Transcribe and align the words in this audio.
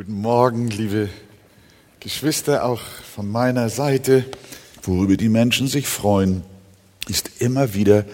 Guten 0.00 0.22
Morgen, 0.22 0.70
liebe 0.70 1.10
Geschwister, 2.00 2.64
auch 2.64 2.80
von 2.80 3.30
meiner 3.30 3.68
Seite. 3.68 4.24
Worüber 4.82 5.18
die 5.18 5.28
Menschen 5.28 5.68
sich 5.68 5.88
freuen, 5.88 6.42
ist 7.06 7.42
immer 7.42 7.74
wieder 7.74 8.06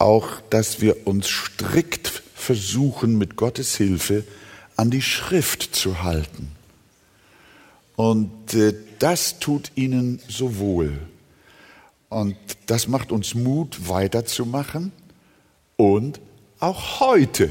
auch, 0.00 0.40
dass 0.50 0.80
wir 0.80 1.06
uns 1.06 1.28
strikt 1.28 2.24
versuchen, 2.34 3.18
mit 3.18 3.36
Gottes 3.36 3.76
Hilfe 3.76 4.24
an 4.74 4.90
die 4.90 5.00
Schrift 5.00 5.76
zu 5.76 6.02
halten. 6.02 6.50
Und 7.94 8.54
äh, 8.54 8.74
das 8.98 9.38
tut 9.38 9.70
ihnen 9.76 10.20
so 10.28 10.58
wohl. 10.58 10.98
Und 12.08 12.34
das 12.66 12.88
macht 12.88 13.12
uns 13.12 13.36
Mut, 13.36 13.88
weiterzumachen 13.88 14.90
und 15.76 16.18
auch 16.58 16.98
heute 16.98 17.48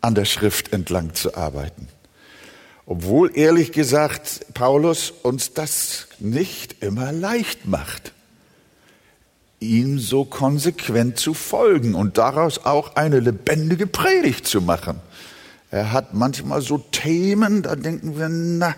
an 0.00 0.14
der 0.14 0.24
Schrift 0.24 0.72
entlang 0.72 1.14
zu 1.14 1.34
arbeiten. 1.34 1.88
Obwohl 2.86 3.36
ehrlich 3.36 3.72
gesagt 3.72 4.46
Paulus 4.54 5.12
uns 5.22 5.52
das 5.52 6.08
nicht 6.18 6.82
immer 6.82 7.12
leicht 7.12 7.66
macht, 7.66 8.12
ihm 9.60 9.98
so 9.98 10.24
konsequent 10.24 11.18
zu 11.18 11.34
folgen 11.34 11.94
und 11.94 12.18
daraus 12.18 12.64
auch 12.64 12.96
eine 12.96 13.20
lebendige 13.20 13.86
Predigt 13.86 14.46
zu 14.46 14.60
machen. 14.60 15.00
Er 15.70 15.92
hat 15.92 16.12
manchmal 16.12 16.60
so 16.60 16.78
Themen, 16.78 17.62
da 17.62 17.76
denken 17.76 18.18
wir, 18.18 18.28
na, 18.28 18.74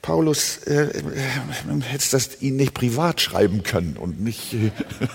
Paulus, 0.00 0.58
äh, 0.58 0.84
äh, 0.84 1.82
hättest 1.82 2.12
das 2.12 2.40
ihn 2.40 2.54
nicht 2.54 2.74
privat 2.74 3.20
schreiben 3.20 3.64
können 3.64 3.96
und 3.96 4.20
nicht, 4.20 4.54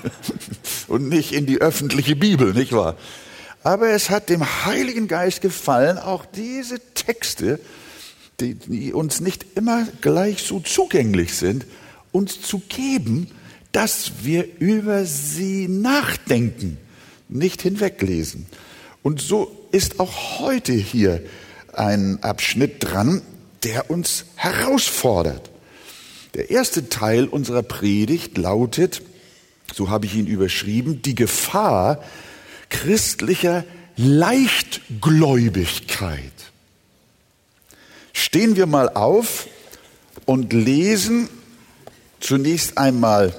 und 0.90 1.08
nicht 1.08 1.32
in 1.32 1.46
die 1.46 1.62
öffentliche 1.62 2.18
Bibel, 2.18 2.54
nicht 2.54 2.74
wahr? 2.74 2.98
Aber 3.64 3.90
es 3.90 4.10
hat 4.10 4.30
dem 4.30 4.66
Heiligen 4.66 5.08
Geist 5.08 5.42
gefallen, 5.42 5.98
auch 5.98 6.26
diese 6.26 6.80
Texte, 6.94 7.60
die, 8.40 8.56
die 8.56 8.94
uns 8.94 9.22
nicht 9.22 9.46
immer 9.56 9.88
gleich 10.02 10.42
so 10.42 10.60
zugänglich 10.60 11.36
sind, 11.36 11.66
uns 12.12 12.42
zu 12.42 12.60
geben, 12.60 13.28
dass 13.72 14.24
wir 14.24 14.48
über 14.60 15.06
sie 15.06 15.68
nachdenken, 15.68 16.78
nicht 17.30 17.62
hinweglesen. 17.62 18.48
Und 19.04 19.22
so 19.22 19.68
ist 19.72 20.00
auch 20.00 20.40
heute 20.40 20.74
hier 20.74 21.22
ein 21.74 22.22
Abschnitt 22.22 22.78
dran, 22.80 23.22
der 23.64 23.90
uns 23.90 24.26
herausfordert. 24.36 25.50
Der 26.34 26.50
erste 26.50 26.90
Teil 26.90 27.28
unserer 27.28 27.64
Predigt 27.64 28.38
lautet, 28.38 29.02
so 29.74 29.90
habe 29.90 30.06
ich 30.06 30.16
ihn 30.16 30.28
überschrieben, 30.28 31.02
die 31.02 31.16
Gefahr, 31.16 32.04
christlicher 32.72 33.64
Leichtgläubigkeit. 33.96 36.34
Stehen 38.14 38.56
wir 38.56 38.66
mal 38.66 38.90
auf 38.90 39.48
und 40.26 40.52
lesen 40.54 41.30
zunächst 42.20 42.80
einmal 42.80 43.32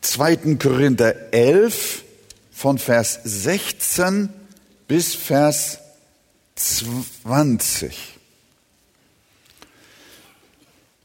2. 0.00 0.56
Korinther 0.56 1.32
11 1.32 2.02
von 2.50 2.78
Vers 2.78 3.20
16 3.22 4.30
bis 4.88 5.14
Vers 5.14 5.78
20. 6.56 8.18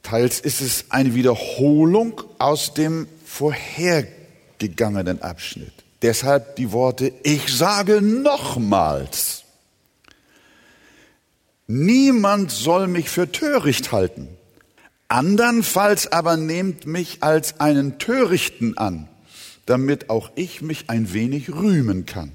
Teils 0.01 0.39
ist 0.39 0.61
es 0.61 0.85
eine 0.89 1.13
Wiederholung 1.13 2.23
aus 2.39 2.73
dem 2.73 3.07
vorhergehenden 3.25 4.16
gegangenen 4.59 5.21
Abschnitt. 5.21 5.73
Deshalb 6.01 6.55
die 6.57 6.71
Worte, 6.71 7.11
ich 7.23 7.49
sage 7.49 8.01
nochmals, 8.01 9.43
niemand 11.65 12.51
soll 12.51 12.87
mich 12.87 13.09
für 13.09 13.31
töricht 13.31 13.91
halten. 13.91 14.29
Andernfalls 15.07 16.11
aber 16.11 16.37
nehmt 16.37 16.85
mich 16.85 17.23
als 17.23 17.59
einen 17.59 17.97
Törichten 17.97 18.77
an, 18.77 19.07
damit 19.65 20.09
auch 20.09 20.31
ich 20.35 20.61
mich 20.61 20.89
ein 20.89 21.13
wenig 21.13 21.49
rühmen 21.49 22.05
kann. 22.05 22.31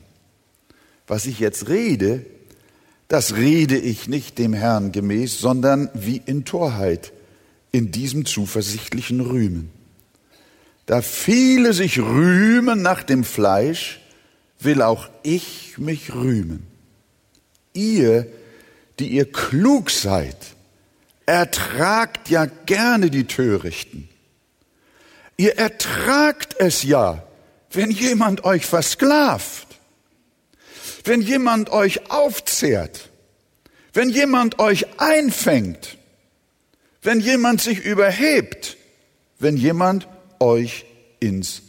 Was 1.06 1.26
ich 1.26 1.38
jetzt 1.38 1.68
rede, 1.68 2.24
das 3.08 3.36
rede 3.36 3.76
ich 3.76 4.08
nicht 4.08 4.38
dem 4.38 4.54
Herrn 4.54 4.90
gemäß, 4.90 5.38
sondern 5.38 5.90
wie 5.92 6.22
in 6.24 6.44
Torheit, 6.46 7.12
in 7.70 7.92
diesem 7.92 8.24
zuversichtlichen 8.24 9.20
Rühmen. 9.20 9.70
Da 10.86 11.02
viele 11.02 11.72
sich 11.72 11.98
rühmen 11.98 12.82
nach 12.82 13.02
dem 13.02 13.24
Fleisch, 13.24 14.00
will 14.58 14.82
auch 14.82 15.08
ich 15.22 15.78
mich 15.78 16.14
rühmen. 16.14 16.66
Ihr, 17.72 18.26
die 18.98 19.08
ihr 19.08 19.30
klug 19.30 19.90
seid, 19.90 20.36
ertragt 21.26 22.28
ja 22.28 22.46
gerne 22.66 23.10
die 23.10 23.26
Törichten. 23.26 24.08
Ihr 25.36 25.58
ertragt 25.58 26.54
es 26.58 26.82
ja, 26.82 27.22
wenn 27.70 27.90
jemand 27.90 28.44
euch 28.44 28.66
versklavt, 28.66 29.66
wenn 31.04 31.20
jemand 31.20 31.70
euch 31.70 32.10
aufzehrt, 32.10 33.08
wenn 33.92 34.10
jemand 34.10 34.58
euch 34.58 35.00
einfängt, 35.00 35.96
wenn 37.02 37.20
jemand 37.20 37.60
sich 37.60 37.80
überhebt, 37.84 38.76
wenn 39.38 39.56
jemand 39.56 40.06
euch 40.42 40.84
ins 41.20 41.62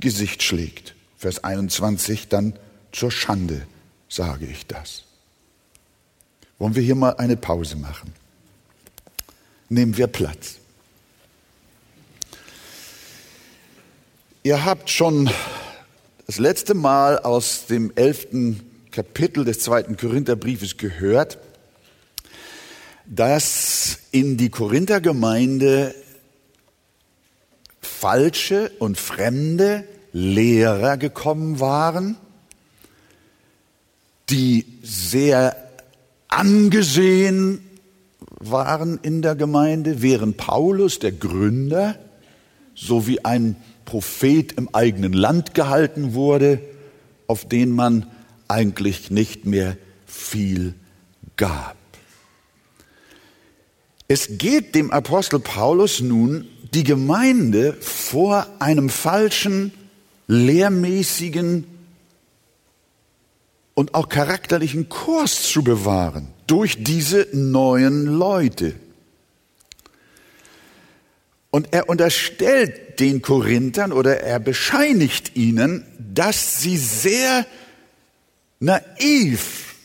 Gesicht 0.00 0.42
schlägt. 0.42 0.94
Vers 1.16 1.44
21, 1.44 2.28
dann 2.28 2.58
zur 2.90 3.10
Schande 3.10 3.66
sage 4.08 4.46
ich 4.46 4.66
das. 4.66 5.04
Wollen 6.58 6.74
wir 6.74 6.82
hier 6.82 6.94
mal 6.94 7.16
eine 7.16 7.36
Pause 7.36 7.76
machen? 7.76 8.12
Nehmen 9.68 9.96
wir 9.96 10.06
Platz. 10.06 10.56
Ihr 14.42 14.64
habt 14.64 14.90
schon 14.90 15.30
das 16.26 16.38
letzte 16.38 16.74
Mal 16.74 17.18
aus 17.18 17.66
dem 17.66 17.92
elften 17.96 18.60
Kapitel 18.90 19.44
des 19.44 19.60
zweiten 19.60 19.96
Korintherbriefes 19.96 20.76
gehört, 20.76 21.38
dass 23.06 23.98
in 24.12 24.36
die 24.36 24.50
Korinthergemeinde 24.50 25.94
falsche 28.04 28.70
und 28.80 28.98
fremde 28.98 29.82
Lehrer 30.12 30.98
gekommen 30.98 31.58
waren, 31.58 32.16
die 34.28 34.66
sehr 34.82 35.56
angesehen 36.28 37.60
waren 38.28 38.98
in 39.00 39.22
der 39.22 39.34
Gemeinde, 39.36 40.02
während 40.02 40.36
Paulus, 40.36 40.98
der 40.98 41.12
Gründer, 41.12 41.98
so 42.74 43.06
wie 43.06 43.24
ein 43.24 43.56
Prophet 43.86 44.52
im 44.52 44.68
eigenen 44.74 45.14
Land 45.14 45.54
gehalten 45.54 46.12
wurde, 46.12 46.60
auf 47.26 47.48
den 47.48 47.70
man 47.70 48.04
eigentlich 48.48 49.10
nicht 49.10 49.46
mehr 49.46 49.78
viel 50.04 50.74
gab. 51.38 51.76
Es 54.08 54.36
geht 54.36 54.74
dem 54.74 54.90
Apostel 54.90 55.40
Paulus 55.40 56.02
nun 56.02 56.48
die 56.74 56.84
Gemeinde 56.84 57.74
vor 57.80 58.46
einem 58.58 58.88
falschen, 58.88 59.72
lehrmäßigen 60.26 61.66
und 63.74 63.94
auch 63.94 64.08
charakterlichen 64.08 64.88
Kurs 64.88 65.42
zu 65.42 65.62
bewahren 65.62 66.28
durch 66.46 66.82
diese 66.82 67.28
neuen 67.32 68.06
Leute. 68.06 68.74
Und 71.50 71.72
er 71.72 71.88
unterstellt 71.88 72.98
den 72.98 73.22
Korinthern 73.22 73.92
oder 73.92 74.20
er 74.20 74.40
bescheinigt 74.40 75.36
ihnen, 75.36 75.86
dass 75.98 76.60
sie 76.60 76.76
sehr 76.76 77.46
naiv 78.58 79.76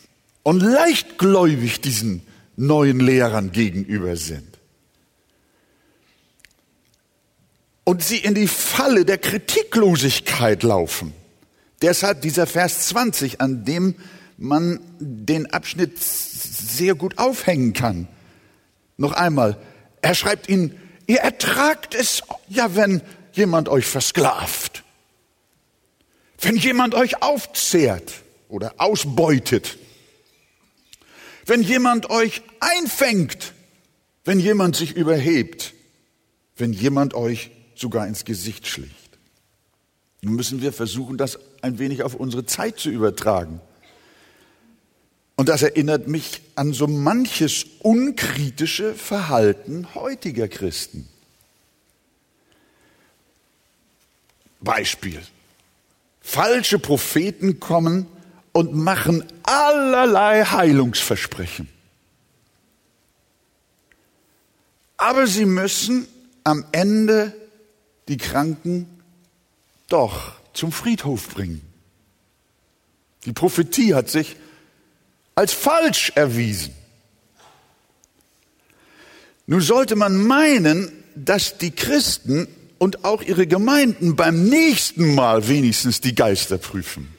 und 0.42 0.60
leichtgläubig 0.60 1.80
diesen 1.80 2.22
neuen 2.56 2.98
Lehrern 2.98 3.52
gegenüber 3.52 4.16
sind. 4.16 4.49
Und 7.90 8.04
sie 8.04 8.18
in 8.18 8.36
die 8.36 8.46
Falle 8.46 9.04
der 9.04 9.18
Kritiklosigkeit 9.18 10.62
laufen. 10.62 11.12
Deshalb 11.82 12.22
dieser 12.22 12.46
Vers 12.46 12.86
20, 12.86 13.40
an 13.40 13.64
dem 13.64 13.96
man 14.38 14.78
den 15.00 15.52
Abschnitt 15.52 15.98
sehr 16.00 16.94
gut 16.94 17.18
aufhängen 17.18 17.72
kann. 17.72 18.06
Noch 18.96 19.10
einmal, 19.10 19.60
er 20.02 20.14
schreibt 20.14 20.48
ihnen, 20.48 20.80
ihr 21.08 21.18
ertragt 21.18 21.96
es 21.96 22.22
ja, 22.46 22.76
wenn 22.76 23.02
jemand 23.32 23.68
euch 23.68 23.86
versklavt, 23.86 24.84
wenn 26.40 26.54
jemand 26.54 26.94
euch 26.94 27.24
aufzehrt 27.24 28.22
oder 28.48 28.74
ausbeutet, 28.78 29.78
wenn 31.44 31.64
jemand 31.64 32.08
euch 32.08 32.42
einfängt, 32.60 33.52
wenn 34.24 34.38
jemand 34.38 34.76
sich 34.76 34.94
überhebt, 34.94 35.74
wenn 36.56 36.72
jemand 36.72 37.14
euch 37.14 37.50
sogar 37.80 38.06
ins 38.06 38.24
Gesicht 38.24 38.66
schlicht. 38.66 39.18
Nun 40.22 40.34
müssen 40.34 40.60
wir 40.60 40.72
versuchen, 40.72 41.16
das 41.16 41.38
ein 41.62 41.78
wenig 41.78 42.02
auf 42.02 42.14
unsere 42.14 42.44
Zeit 42.44 42.78
zu 42.78 42.90
übertragen. 42.90 43.60
Und 45.36 45.48
das 45.48 45.62
erinnert 45.62 46.06
mich 46.06 46.42
an 46.54 46.74
so 46.74 46.86
manches 46.86 47.64
unkritische 47.78 48.94
Verhalten 48.94 49.94
heutiger 49.94 50.48
Christen. 50.48 51.08
Beispiel. 54.60 55.22
Falsche 56.20 56.78
Propheten 56.78 57.58
kommen 57.60 58.06
und 58.52 58.74
machen 58.74 59.24
allerlei 59.42 60.44
Heilungsversprechen. 60.44 61.68
Aber 64.98 65.26
sie 65.26 65.46
müssen 65.46 66.06
am 66.44 66.66
Ende 66.72 67.39
die 68.10 68.16
Kranken 68.16 68.86
doch 69.88 70.32
zum 70.52 70.72
Friedhof 70.72 71.28
bringen. 71.28 71.62
Die 73.24 73.32
Prophetie 73.32 73.94
hat 73.94 74.10
sich 74.10 74.36
als 75.36 75.52
falsch 75.52 76.12
erwiesen. 76.16 76.74
Nun 79.46 79.60
sollte 79.60 79.94
man 79.94 80.26
meinen, 80.26 80.90
dass 81.14 81.56
die 81.58 81.70
Christen 81.70 82.48
und 82.78 83.04
auch 83.04 83.22
ihre 83.22 83.46
Gemeinden 83.46 84.16
beim 84.16 84.44
nächsten 84.44 85.14
Mal 85.14 85.46
wenigstens 85.48 86.00
die 86.00 86.14
Geister 86.14 86.58
prüfen. 86.58 87.14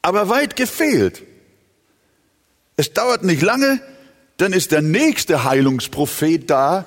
Aber 0.00 0.28
weit 0.28 0.54
gefehlt. 0.54 1.22
Es 2.76 2.92
dauert 2.92 3.24
nicht 3.24 3.42
lange, 3.42 3.80
dann 4.36 4.52
ist 4.52 4.70
der 4.70 4.82
nächste 4.82 5.42
Heilungsprophet 5.42 6.48
da 6.50 6.86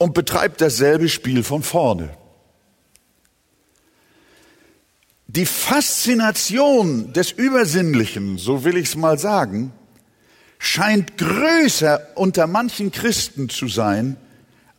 und 0.00 0.14
betreibt 0.14 0.62
dasselbe 0.62 1.10
Spiel 1.10 1.42
von 1.42 1.62
vorne. 1.62 2.08
Die 5.26 5.44
Faszination 5.44 7.12
des 7.12 7.32
Übersinnlichen, 7.32 8.38
so 8.38 8.64
will 8.64 8.78
ich 8.78 8.88
es 8.88 8.96
mal 8.96 9.18
sagen, 9.18 9.74
scheint 10.58 11.18
größer 11.18 12.16
unter 12.16 12.46
manchen 12.46 12.90
Christen 12.92 13.50
zu 13.50 13.68
sein 13.68 14.16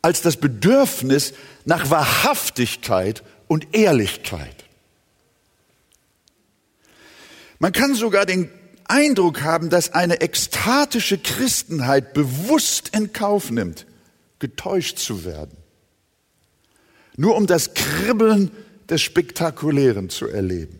als 0.01 0.23
das 0.23 0.37
Bedürfnis 0.37 1.33
nach 1.65 1.91
Wahrhaftigkeit 1.91 3.23
und 3.47 3.75
Ehrlichkeit. 3.75 4.65
Man 7.59 7.73
kann 7.73 7.93
sogar 7.93 8.25
den 8.25 8.49
Eindruck 8.85 9.43
haben, 9.43 9.69
dass 9.69 9.93
eine 9.93 10.21
ekstatische 10.21 11.19
Christenheit 11.19 12.15
bewusst 12.15 12.89
in 12.95 13.13
Kauf 13.13 13.51
nimmt, 13.51 13.85
getäuscht 14.41 14.97
zu 14.97 15.23
werden. 15.23 15.55
Nur 17.15 17.37
um 17.37 17.47
das 17.47 17.73
Kribbeln 17.73 18.51
des 18.89 19.01
Spektakulären 19.01 20.09
zu 20.09 20.27
erleben. 20.27 20.79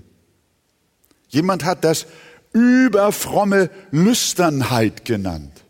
Jemand 1.29 1.63
hat 1.63 1.85
das 1.85 2.07
überfromme 2.51 3.69
Lüsternheit 3.91 5.05
genannt, 5.05 5.63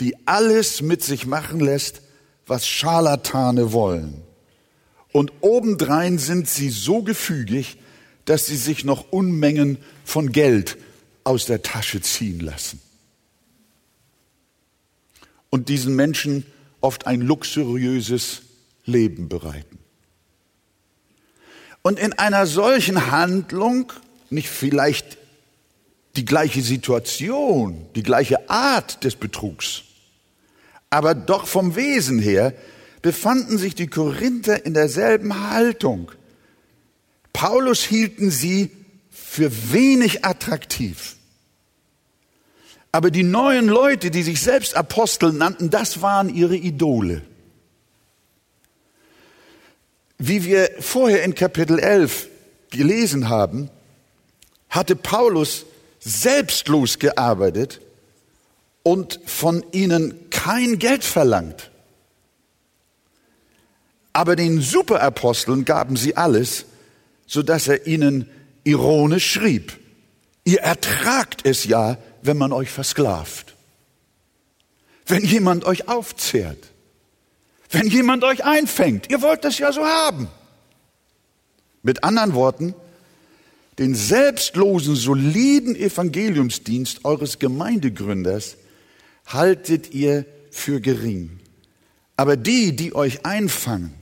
die 0.00 0.16
alles 0.26 0.80
mit 0.80 1.02
sich 1.02 1.26
machen 1.26 1.60
lässt, 1.60 2.00
was 2.46 2.66
Scharlatane 2.66 3.72
wollen. 3.72 4.22
Und 5.12 5.32
obendrein 5.40 6.18
sind 6.18 6.48
sie 6.48 6.70
so 6.70 7.02
gefügig, 7.02 7.78
dass 8.24 8.46
sie 8.46 8.56
sich 8.56 8.84
noch 8.84 9.12
Unmengen 9.12 9.78
von 10.04 10.32
Geld 10.32 10.78
aus 11.24 11.46
der 11.46 11.62
Tasche 11.62 12.00
ziehen 12.00 12.40
lassen. 12.40 12.80
Und 15.50 15.68
diesen 15.68 15.94
Menschen 15.94 16.46
oft 16.84 17.06
ein 17.06 17.22
luxuriöses 17.22 18.42
Leben 18.84 19.30
bereiten. 19.30 19.78
Und 21.80 21.98
in 21.98 22.12
einer 22.12 22.46
solchen 22.46 23.10
Handlung, 23.10 23.90
nicht 24.28 24.48
vielleicht 24.48 25.16
die 26.16 26.26
gleiche 26.26 26.60
Situation, 26.60 27.86
die 27.94 28.02
gleiche 28.02 28.50
Art 28.50 29.02
des 29.02 29.16
Betrugs, 29.16 29.84
aber 30.90 31.14
doch 31.14 31.46
vom 31.46 31.74
Wesen 31.74 32.18
her 32.18 32.54
befanden 33.00 33.56
sich 33.56 33.74
die 33.74 33.88
Korinther 33.88 34.66
in 34.66 34.74
derselben 34.74 35.50
Haltung. 35.50 36.12
Paulus 37.32 37.82
hielten 37.82 38.30
sie 38.30 38.70
für 39.10 39.72
wenig 39.72 40.24
attraktiv. 40.24 41.16
Aber 42.94 43.10
die 43.10 43.24
neuen 43.24 43.66
Leute, 43.66 44.12
die 44.12 44.22
sich 44.22 44.40
selbst 44.40 44.76
Apostel 44.76 45.32
nannten, 45.32 45.68
das 45.68 46.00
waren 46.00 46.32
ihre 46.32 46.54
Idole. 46.54 47.22
Wie 50.16 50.44
wir 50.44 50.70
vorher 50.78 51.24
in 51.24 51.34
Kapitel 51.34 51.80
11 51.80 52.28
gelesen 52.70 53.28
haben, 53.28 53.68
hatte 54.68 54.94
Paulus 54.94 55.66
selbstlos 55.98 57.00
gearbeitet 57.00 57.80
und 58.84 59.18
von 59.26 59.64
ihnen 59.72 60.30
kein 60.30 60.78
Geld 60.78 61.02
verlangt. 61.02 61.72
Aber 64.12 64.36
den 64.36 64.60
Superaposteln 64.60 65.64
gaben 65.64 65.96
sie 65.96 66.16
alles, 66.16 66.64
so 67.26 67.42
dass 67.42 67.66
er 67.66 67.88
ihnen 67.88 68.30
ironisch 68.62 69.32
schrieb, 69.32 69.80
ihr 70.44 70.60
ertragt 70.60 71.44
es 71.44 71.64
ja, 71.64 71.98
wenn 72.24 72.38
man 72.38 72.52
euch 72.52 72.70
versklavt, 72.70 73.54
wenn 75.06 75.24
jemand 75.24 75.64
euch 75.64 75.88
aufzehrt. 75.88 76.70
Wenn 77.70 77.88
jemand 77.88 78.24
euch 78.24 78.44
einfängt, 78.44 79.10
ihr 79.10 79.20
wollt 79.20 79.44
das 79.44 79.58
ja 79.58 79.72
so 79.72 79.84
haben. 79.84 80.28
Mit 81.82 82.02
anderen 82.02 82.34
Worten, 82.34 82.74
den 83.78 83.94
selbstlosen, 83.94 84.96
soliden 84.96 85.76
Evangeliumsdienst 85.76 87.04
eures 87.04 87.38
Gemeindegründers 87.38 88.56
haltet 89.26 89.92
ihr 89.92 90.24
für 90.50 90.80
gering. 90.80 91.40
Aber 92.16 92.36
die, 92.36 92.74
die 92.76 92.94
euch 92.94 93.26
einfangen, 93.26 93.92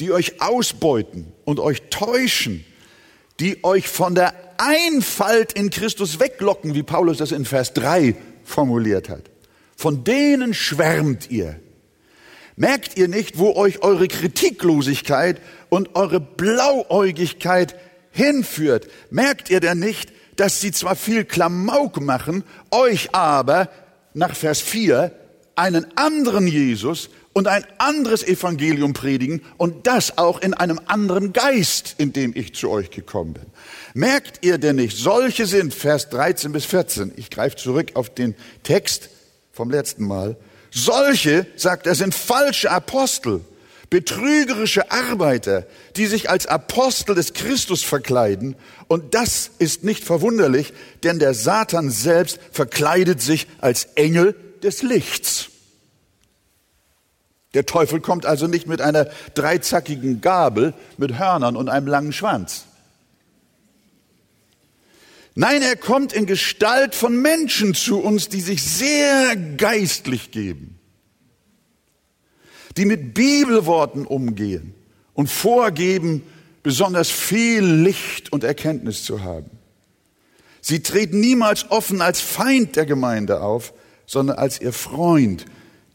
die 0.00 0.12
euch 0.12 0.42
ausbeuten 0.42 1.32
und 1.44 1.60
euch 1.60 1.82
täuschen, 1.88 2.64
die 3.40 3.64
euch 3.64 3.88
von 3.88 4.14
der 4.14 4.34
Einfalt 4.58 5.52
in 5.52 5.70
Christus 5.70 6.20
weglocken, 6.20 6.74
wie 6.74 6.82
Paulus 6.82 7.18
das 7.18 7.32
in 7.32 7.44
Vers 7.44 7.72
3 7.74 8.14
formuliert 8.44 9.08
hat, 9.08 9.30
von 9.76 10.04
denen 10.04 10.54
schwärmt 10.54 11.30
ihr. 11.30 11.60
Merkt 12.56 12.96
ihr 12.96 13.08
nicht, 13.08 13.38
wo 13.38 13.54
euch 13.54 13.82
eure 13.82 14.06
Kritiklosigkeit 14.06 15.40
und 15.70 15.96
eure 15.96 16.20
Blauäugigkeit 16.20 17.74
hinführt? 18.12 18.88
Merkt 19.10 19.50
ihr 19.50 19.60
denn 19.60 19.80
nicht, 19.80 20.12
dass 20.36 20.60
sie 20.60 20.72
zwar 20.72 20.96
viel 20.96 21.24
Klamauk 21.24 22.00
machen, 22.00 22.44
euch 22.70 23.14
aber 23.14 23.68
nach 24.14 24.36
Vers 24.36 24.60
4 24.60 25.12
einen 25.56 25.86
anderen 25.96 26.46
Jesus 26.46 27.10
und 27.34 27.48
ein 27.48 27.66
anderes 27.78 28.22
Evangelium 28.22 28.94
predigen 28.94 29.42
und 29.58 29.86
das 29.86 30.16
auch 30.16 30.40
in 30.40 30.54
einem 30.54 30.80
anderen 30.86 31.34
Geist, 31.34 31.96
in 31.98 32.14
dem 32.14 32.32
ich 32.34 32.54
zu 32.54 32.70
euch 32.70 32.90
gekommen 32.90 33.34
bin. 33.34 33.46
Merkt 33.92 34.44
ihr 34.44 34.56
denn 34.56 34.76
nicht, 34.76 34.96
solche 34.96 35.44
sind, 35.44 35.74
Vers 35.74 36.08
13 36.08 36.52
bis 36.52 36.64
14, 36.64 37.12
ich 37.16 37.28
greife 37.30 37.56
zurück 37.56 37.90
auf 37.94 38.14
den 38.14 38.34
Text 38.62 39.10
vom 39.52 39.70
letzten 39.70 40.06
Mal, 40.06 40.36
solche, 40.70 41.46
sagt 41.56 41.86
er, 41.86 41.94
sind 41.94 42.14
falsche 42.14 42.70
Apostel, 42.70 43.40
betrügerische 43.90 44.90
Arbeiter, 44.90 45.66
die 45.96 46.06
sich 46.06 46.30
als 46.30 46.46
Apostel 46.46 47.14
des 47.14 47.32
Christus 47.32 47.82
verkleiden. 47.82 48.56
Und 48.88 49.14
das 49.14 49.50
ist 49.58 49.84
nicht 49.84 50.04
verwunderlich, 50.04 50.72
denn 51.04 51.18
der 51.18 51.34
Satan 51.34 51.90
selbst 51.90 52.40
verkleidet 52.50 53.20
sich 53.22 53.46
als 53.60 53.84
Engel 53.94 54.34
des 54.62 54.82
Lichts. 54.82 55.50
Der 57.54 57.66
Teufel 57.66 58.00
kommt 58.00 58.26
also 58.26 58.46
nicht 58.46 58.66
mit 58.66 58.80
einer 58.80 59.08
dreizackigen 59.34 60.20
Gabel 60.20 60.74
mit 60.98 61.18
Hörnern 61.18 61.56
und 61.56 61.68
einem 61.68 61.86
langen 61.86 62.12
Schwanz. 62.12 62.64
Nein, 65.36 65.62
er 65.62 65.76
kommt 65.76 66.12
in 66.12 66.26
Gestalt 66.26 66.94
von 66.94 67.20
Menschen 67.20 67.74
zu 67.74 68.00
uns, 68.00 68.28
die 68.28 68.40
sich 68.40 68.62
sehr 68.62 69.34
geistlich 69.56 70.30
geben, 70.30 70.78
die 72.76 72.84
mit 72.84 73.14
Bibelworten 73.14 74.06
umgehen 74.06 74.74
und 75.12 75.28
vorgeben, 75.28 76.22
besonders 76.62 77.10
viel 77.10 77.64
Licht 77.64 78.32
und 78.32 78.42
Erkenntnis 78.42 79.04
zu 79.04 79.22
haben. 79.22 79.50
Sie 80.60 80.80
treten 80.80 81.20
niemals 81.20 81.70
offen 81.70 82.00
als 82.00 82.20
Feind 82.20 82.76
der 82.76 82.86
Gemeinde 82.86 83.42
auf, 83.42 83.74
sondern 84.06 84.38
als 84.38 84.60
ihr 84.60 84.72
Freund, 84.72 85.44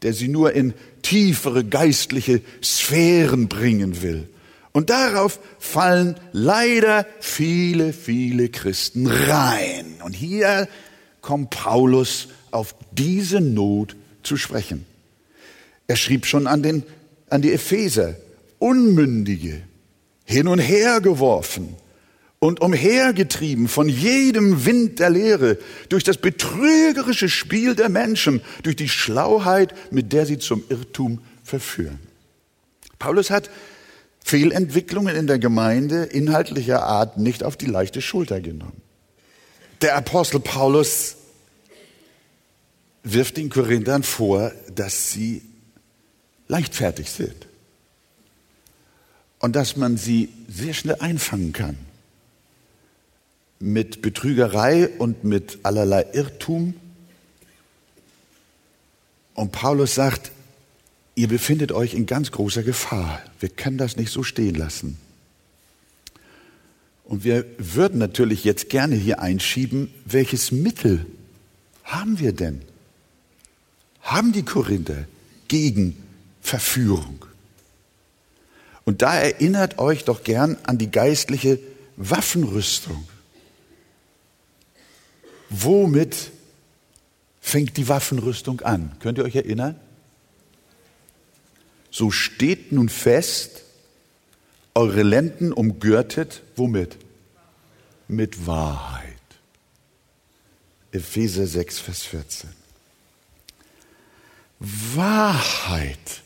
der 0.02 0.12
sie 0.12 0.28
nur 0.28 0.52
in 0.52 0.74
tiefere 1.02 1.64
geistliche 1.64 2.42
Sphären 2.62 3.48
bringen 3.48 4.02
will. 4.02 4.28
Und 4.72 4.90
darauf 4.90 5.40
fallen 5.58 6.16
leider 6.32 7.06
viele, 7.18 7.92
viele 7.92 8.48
Christen 8.48 9.06
rein. 9.06 9.96
Und 10.04 10.12
hier 10.12 10.68
kommt 11.20 11.50
Paulus 11.50 12.28
auf 12.50 12.74
diese 12.92 13.40
Not 13.40 13.96
zu 14.22 14.36
sprechen. 14.36 14.86
Er 15.86 15.96
schrieb 15.96 16.26
schon 16.26 16.46
an, 16.46 16.62
den, 16.62 16.84
an 17.30 17.42
die 17.42 17.52
Epheser, 17.52 18.14
Unmündige, 18.58 19.62
hin 20.24 20.46
und 20.46 20.60
her 20.60 21.00
geworfen, 21.00 21.74
und 22.40 22.62
umhergetrieben 22.62 23.68
von 23.68 23.88
jedem 23.88 24.64
Wind 24.64 24.98
der 24.98 25.10
Lehre, 25.10 25.58
durch 25.90 26.04
das 26.04 26.16
betrügerische 26.16 27.28
Spiel 27.28 27.74
der 27.74 27.90
Menschen, 27.90 28.40
durch 28.62 28.76
die 28.76 28.88
Schlauheit, 28.88 29.74
mit 29.92 30.12
der 30.12 30.24
sie 30.24 30.38
zum 30.38 30.64
Irrtum 30.70 31.20
verführen. 31.44 32.00
Paulus 32.98 33.30
hat 33.30 33.50
Fehlentwicklungen 34.24 35.14
in 35.16 35.26
der 35.26 35.38
Gemeinde 35.38 36.04
inhaltlicher 36.04 36.82
Art 36.82 37.18
nicht 37.18 37.44
auf 37.44 37.58
die 37.58 37.66
leichte 37.66 38.00
Schulter 38.00 38.40
genommen. 38.40 38.80
Der 39.82 39.96
Apostel 39.96 40.40
Paulus 40.40 41.16
wirft 43.02 43.36
den 43.36 43.50
Korinthern 43.50 44.02
vor, 44.02 44.52
dass 44.74 45.12
sie 45.12 45.42
leichtfertig 46.48 47.10
sind 47.10 47.48
und 49.40 49.56
dass 49.56 49.76
man 49.76 49.98
sie 49.98 50.30
sehr 50.48 50.74
schnell 50.74 50.96
einfangen 51.00 51.52
kann 51.52 51.89
mit 53.60 54.00
Betrügerei 54.00 54.88
und 54.88 55.22
mit 55.22 55.58
allerlei 55.62 56.06
Irrtum. 56.14 56.74
Und 59.34 59.52
Paulus 59.52 59.94
sagt, 59.94 60.32
ihr 61.14 61.28
befindet 61.28 61.70
euch 61.70 61.94
in 61.94 62.06
ganz 62.06 62.32
großer 62.32 62.62
Gefahr. 62.62 63.20
Wir 63.38 63.50
können 63.50 63.78
das 63.78 63.96
nicht 63.96 64.10
so 64.10 64.22
stehen 64.22 64.54
lassen. 64.54 64.98
Und 67.04 67.24
wir 67.24 67.44
würden 67.58 67.98
natürlich 67.98 68.44
jetzt 68.44 68.70
gerne 68.70 68.94
hier 68.94 69.20
einschieben, 69.20 69.92
welches 70.04 70.52
Mittel 70.52 71.04
haben 71.84 72.18
wir 72.18 72.32
denn? 72.32 72.62
Haben 74.00 74.32
die 74.32 74.44
Korinther 74.44 75.04
gegen 75.48 75.96
Verführung? 76.40 77.24
Und 78.84 79.02
da 79.02 79.18
erinnert 79.18 79.78
euch 79.78 80.04
doch 80.04 80.24
gern 80.24 80.56
an 80.62 80.78
die 80.78 80.90
geistliche 80.90 81.58
Waffenrüstung. 81.96 83.06
Womit 85.50 86.30
fängt 87.40 87.76
die 87.76 87.88
Waffenrüstung 87.88 88.60
an? 88.60 88.96
Könnt 89.00 89.18
ihr 89.18 89.24
euch 89.24 89.36
erinnern? 89.36 89.78
So 91.90 92.12
steht 92.12 92.70
nun 92.70 92.88
fest, 92.88 93.62
eure 94.74 95.02
Lenden 95.02 95.52
umgürtet, 95.52 96.42
womit? 96.54 96.96
Mit 98.06 98.46
Wahrheit. 98.46 99.16
Epheser 100.92 101.46
6, 101.46 101.80
Vers 101.80 102.02
14. 102.02 102.50
Wahrheit 104.60 106.22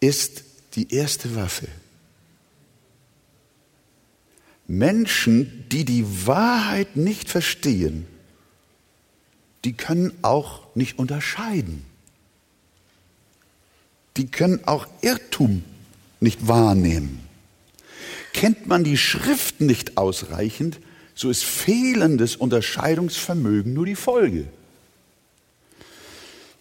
ist 0.00 0.44
die 0.74 0.94
erste 0.94 1.34
Waffe. 1.34 1.68
Menschen, 4.66 5.64
die 5.70 5.84
die 5.84 6.26
Wahrheit 6.26 6.96
nicht 6.96 7.28
verstehen, 7.28 8.06
die 9.64 9.72
können 9.72 10.12
auch 10.22 10.74
nicht 10.74 10.98
unterscheiden. 10.98 11.84
Die 14.16 14.26
können 14.26 14.60
auch 14.66 14.86
Irrtum 15.02 15.64
nicht 16.20 16.46
wahrnehmen. 16.46 17.20
Kennt 18.32 18.66
man 18.66 18.84
die 18.84 18.96
Schrift 18.96 19.60
nicht 19.60 19.96
ausreichend, 19.96 20.80
so 21.14 21.30
ist 21.30 21.44
fehlendes 21.44 22.36
Unterscheidungsvermögen 22.36 23.72
nur 23.72 23.86
die 23.86 23.94
Folge. 23.94 24.46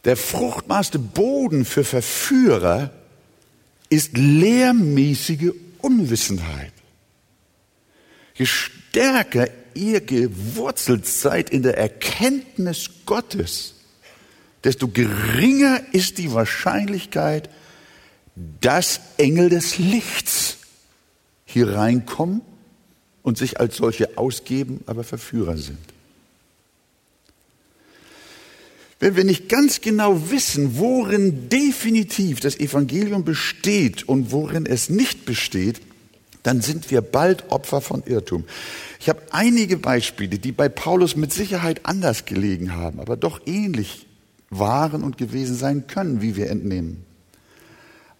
Der 0.05 0.17
fruchtbarste 0.17 0.99
Boden 0.99 1.65
für 1.65 1.83
Verführer 1.83 2.91
ist 3.89 4.17
lehrmäßige 4.17 5.51
Unwissenheit. 5.79 6.72
Je 8.35 8.45
stärker 8.45 9.47
ihr 9.73 10.01
gewurzelt 10.01 11.07
seid 11.07 11.49
in 11.49 11.63
der 11.63 11.77
Erkenntnis 11.77 12.89
Gottes, 13.05 13.73
desto 14.63 14.87
geringer 14.87 15.81
ist 15.91 16.17
die 16.17 16.31
Wahrscheinlichkeit, 16.31 17.49
dass 18.61 18.99
Engel 19.17 19.49
des 19.49 19.77
Lichts 19.77 20.57
hier 21.45 21.75
reinkommen 21.75 22.41
und 23.21 23.37
sich 23.37 23.59
als 23.59 23.77
solche 23.77 24.17
ausgeben, 24.17 24.81
aber 24.85 25.03
Verführer 25.03 25.57
sind. 25.57 25.79
Wenn 28.99 29.15
wir 29.15 29.25
nicht 29.25 29.49
ganz 29.49 29.81
genau 29.81 30.31
wissen, 30.31 30.77
worin 30.77 31.49
definitiv 31.49 32.39
das 32.39 32.57
Evangelium 32.57 33.25
besteht 33.25 34.07
und 34.07 34.31
worin 34.31 34.65
es 34.65 34.89
nicht 34.89 35.25
besteht, 35.25 35.81
dann 36.43 36.61
sind 36.61 36.91
wir 36.91 37.01
bald 37.01 37.51
Opfer 37.51 37.81
von 37.81 38.03
Irrtum. 38.05 38.43
Ich 38.99 39.09
habe 39.09 39.21
einige 39.31 39.77
Beispiele, 39.77 40.39
die 40.39 40.51
bei 40.51 40.69
Paulus 40.69 41.15
mit 41.15 41.33
Sicherheit 41.33 41.85
anders 41.85 42.25
gelegen 42.25 42.73
haben, 42.73 42.99
aber 42.99 43.15
doch 43.15 43.41
ähnlich 43.45 44.05
waren 44.49 45.03
und 45.03 45.17
gewesen 45.17 45.55
sein 45.55 45.87
können, 45.87 46.21
wie 46.21 46.35
wir 46.35 46.49
entnehmen. 46.49 47.05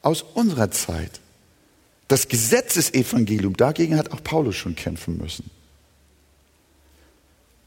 Aus 0.02 0.22
unserer 0.22 0.72
Zeit. 0.72 1.20
Das 2.08 2.28
Gesetzesevangelium, 2.28 3.56
dagegen 3.56 3.98
hat 3.98 4.12
auch 4.12 4.24
Paulus 4.24 4.56
schon 4.56 4.76
kämpfen 4.76 5.18
müssen. 5.18 5.50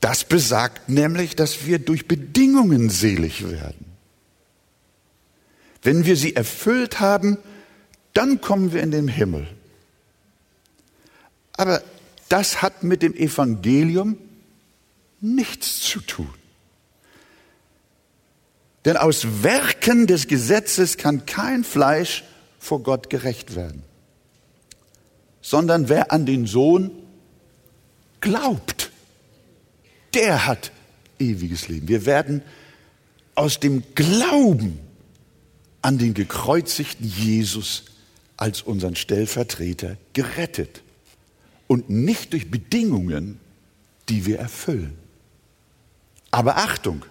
Das 0.00 0.24
besagt 0.24 0.88
nämlich, 0.88 1.36
dass 1.36 1.66
wir 1.66 1.78
durch 1.78 2.06
Bedingungen 2.06 2.90
selig 2.90 3.50
werden. 3.50 3.86
Wenn 5.82 6.04
wir 6.04 6.16
sie 6.16 6.36
erfüllt 6.36 7.00
haben, 7.00 7.38
dann 8.12 8.40
kommen 8.40 8.72
wir 8.72 8.82
in 8.82 8.90
den 8.90 9.08
Himmel. 9.08 9.46
Aber 11.56 11.82
das 12.28 12.62
hat 12.62 12.82
mit 12.82 13.02
dem 13.02 13.14
Evangelium 13.14 14.18
nichts 15.20 15.80
zu 15.80 16.00
tun. 16.00 16.32
Denn 18.84 18.96
aus 18.96 19.42
Werken 19.42 20.06
des 20.06 20.28
Gesetzes 20.28 20.96
kann 20.96 21.26
kein 21.26 21.64
Fleisch 21.64 22.24
vor 22.58 22.82
Gott 22.82 23.10
gerecht 23.10 23.56
werden, 23.56 23.82
sondern 25.40 25.88
wer 25.88 26.12
an 26.12 26.26
den 26.26 26.46
Sohn 26.46 26.90
glaubt, 28.20 28.90
der 30.14 30.46
hat 30.46 30.72
ewiges 31.18 31.68
Leben. 31.68 31.88
Wir 31.88 32.06
werden 32.06 32.42
aus 33.34 33.60
dem 33.60 33.82
Glauben 33.94 34.78
an 35.82 35.98
den 35.98 36.14
gekreuzigten 36.14 37.06
Jesus 37.06 37.84
als 38.36 38.62
unseren 38.62 38.96
Stellvertreter 38.96 39.96
gerettet 40.12 40.82
und 41.66 41.90
nicht 41.90 42.32
durch 42.32 42.50
Bedingungen, 42.50 43.38
die 44.08 44.26
wir 44.26 44.38
erfüllen. 44.38 44.96
Aber 46.30 46.56
Achtung, 46.56 47.04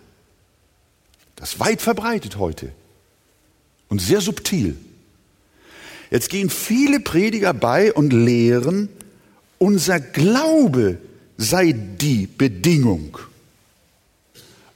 das 1.36 1.54
ist 1.54 1.60
weit 1.60 1.82
verbreitet 1.82 2.38
heute 2.38 2.72
und 3.90 4.00
sehr 4.00 4.22
subtil. 4.22 4.76
Jetzt 6.12 6.30
gehen 6.30 6.50
viele 6.50 7.00
Prediger 7.00 7.54
bei 7.54 7.92
und 7.92 8.14
lehren, 8.14 8.90
unser 9.58 10.00
Glaube 10.00 11.00
sei 11.38 11.74
die 11.74 12.28
Bedingung. 12.28 13.18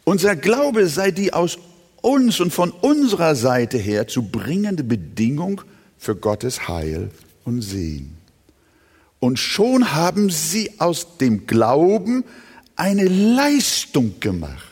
Unser 0.03 0.36
Glaube 0.36 0.88
sei 0.88 1.12
die 1.12 1.33
aus 1.33 1.59
uns 2.01 2.39
und 2.39 2.51
von 2.51 2.71
unserer 2.71 3.36
Seite 3.36 3.77
her 3.77 4.07
zu 4.07 4.24
bringende 4.24 4.83
Bedingung 4.83 5.62
für 5.98 6.15
Gottes 6.15 6.67
Heil 6.67 7.12
und 7.43 7.62
Sehen. 7.62 8.19
Und 9.20 9.38
schon 9.38 9.94
haben 9.94 10.30
sie 10.30 10.80
aus 10.80 11.18
dem 11.18 11.46
Glauben 11.46 12.24
eine 12.76 13.06
Leistung 13.06 14.20
gemacht. 14.20 14.66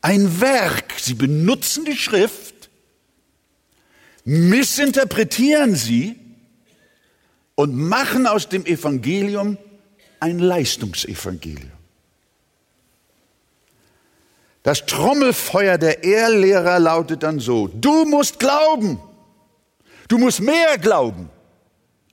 Ein 0.00 0.40
Werk. 0.40 0.94
Sie 0.98 1.14
benutzen 1.14 1.84
die 1.84 1.96
Schrift, 1.96 2.70
missinterpretieren 4.24 5.74
sie 5.74 6.16
und 7.56 7.74
machen 7.74 8.26
aus 8.28 8.48
dem 8.48 8.64
Evangelium 8.64 9.58
ein 10.20 10.38
Leistungsevangelium. 10.38 11.72
Das 14.62 14.86
Trommelfeuer 14.86 15.78
der 15.78 16.04
Ehrlehrer 16.04 16.78
lautet 16.78 17.22
dann 17.22 17.40
so, 17.40 17.68
du 17.68 18.04
musst 18.04 18.38
glauben, 18.38 19.00
du 20.08 20.18
musst 20.18 20.40
mehr 20.40 20.78
glauben. 20.78 21.30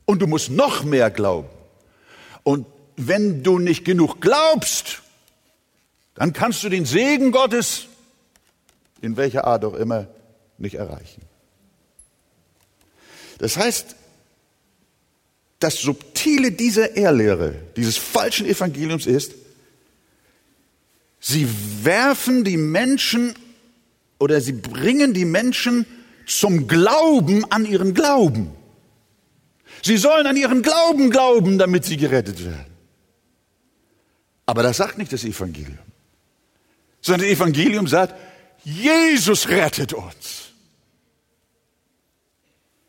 Und 0.05 0.21
du 0.21 0.27
musst 0.27 0.51
noch 0.51 0.83
mehr 0.83 1.09
glauben. 1.09 1.49
Und 2.43 2.67
wenn 2.95 3.43
du 3.43 3.59
nicht 3.59 3.85
genug 3.85 4.21
glaubst, 4.21 5.01
dann 6.13 6.31
kannst 6.31 6.63
du 6.63 6.69
den 6.69 6.85
Segen 6.85 7.31
Gottes 7.31 7.87
in 9.01 9.17
welcher 9.17 9.45
Art 9.45 9.63
auch 9.65 9.73
immer 9.73 10.07
nicht 10.57 10.75
erreichen. 10.75 11.21
Das 13.37 13.57
heißt, 13.57 13.95
das 15.59 15.81
Subtile 15.81 16.51
dieser 16.51 16.95
Ehrlehre, 16.95 17.55
dieses 17.75 17.97
falschen 17.97 18.45
Evangeliums 18.45 19.05
ist, 19.05 19.33
sie 21.19 21.47
werfen 21.83 22.43
die 22.43 22.57
Menschen 22.57 23.35
oder 24.19 24.41
sie 24.41 24.53
bringen 24.53 25.13
die 25.13 25.25
Menschen 25.25 25.85
zum 26.25 26.67
Glauben 26.67 27.49
an 27.51 27.65
ihren 27.65 27.93
Glauben. 27.93 28.54
Sie 29.85 29.97
sollen 29.97 30.25
an 30.25 30.35
ihren 30.35 30.63
Glauben 30.63 31.11
glauben, 31.11 31.59
damit 31.59 31.85
sie 31.85 31.95
gerettet 31.95 32.43
werden. 32.43 32.73
Aber 34.47 34.63
das 34.63 34.77
sagt 34.77 34.97
nicht 34.97 35.13
das 35.13 35.23
Evangelium, 35.23 35.77
sondern 37.01 37.29
das 37.29 37.37
Evangelium 37.37 37.85
sagt, 37.85 38.15
Jesus 38.63 39.47
rettet 39.47 39.93
uns. 39.93 40.53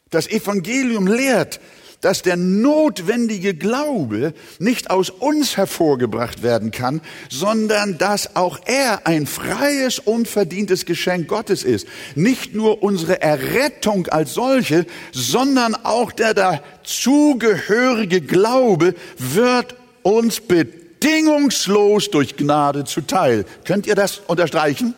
Das 0.09 0.27
Evangelium 0.27 1.07
lehrt, 1.07 1.61
dass 2.01 2.23
der 2.23 2.37
notwendige 2.37 3.55
Glaube 3.55 4.35
nicht 4.59 4.91
aus 4.91 5.11
uns 5.11 5.57
hervorgebracht 5.57 6.43
werden 6.43 6.71
kann, 6.71 7.01
sondern 7.31 7.99
dass 7.99 8.37
auch 8.37 8.61
er 8.67 9.07
ein 9.07 9.27
freies, 9.27 9.99
unverdientes 9.99 10.85
Geschenk 10.85 11.29
Gottes 11.29 11.65
ist. 11.65 11.87
Nicht 12.15 12.55
nur 12.55 12.83
unsere 12.83 13.21
Errettung 13.23 14.07
als 14.09 14.35
solche, 14.35 14.87
sondern 15.13 15.75
auch 15.75 16.13
der 16.13 16.35
dazugehörige 16.35 18.21
Glaube 18.21 18.95
wird 19.19 19.75
uns 20.03 20.41
bedingungslos 20.41 22.11
durch 22.11 22.37
Gnade 22.37 22.85
zuteil. 22.85 23.45
Könnt 23.65 23.87
ihr 23.87 23.95
das 23.95 24.21
unterstreichen? 24.27 24.95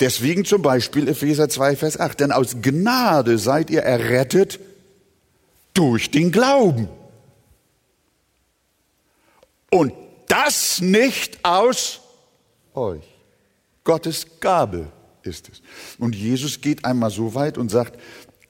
Deswegen 0.00 0.44
zum 0.44 0.62
Beispiel 0.62 1.08
Epheser 1.08 1.48
2, 1.48 1.74
Vers 1.76 1.98
8. 1.98 2.20
Denn 2.20 2.32
aus 2.32 2.58
Gnade 2.62 3.38
seid 3.38 3.70
ihr 3.70 3.80
errettet 3.80 4.60
durch 5.78 6.10
den 6.10 6.32
Glauben. 6.32 6.88
Und 9.70 9.92
das 10.26 10.80
nicht 10.80 11.38
aus 11.44 12.00
euch. 12.74 13.04
Gottes 13.84 14.26
Gabe 14.40 14.90
ist 15.22 15.48
es. 15.48 15.62
Und 15.98 16.16
Jesus 16.16 16.60
geht 16.60 16.84
einmal 16.84 17.10
so 17.10 17.34
weit 17.36 17.58
und 17.58 17.70
sagt, 17.70 18.00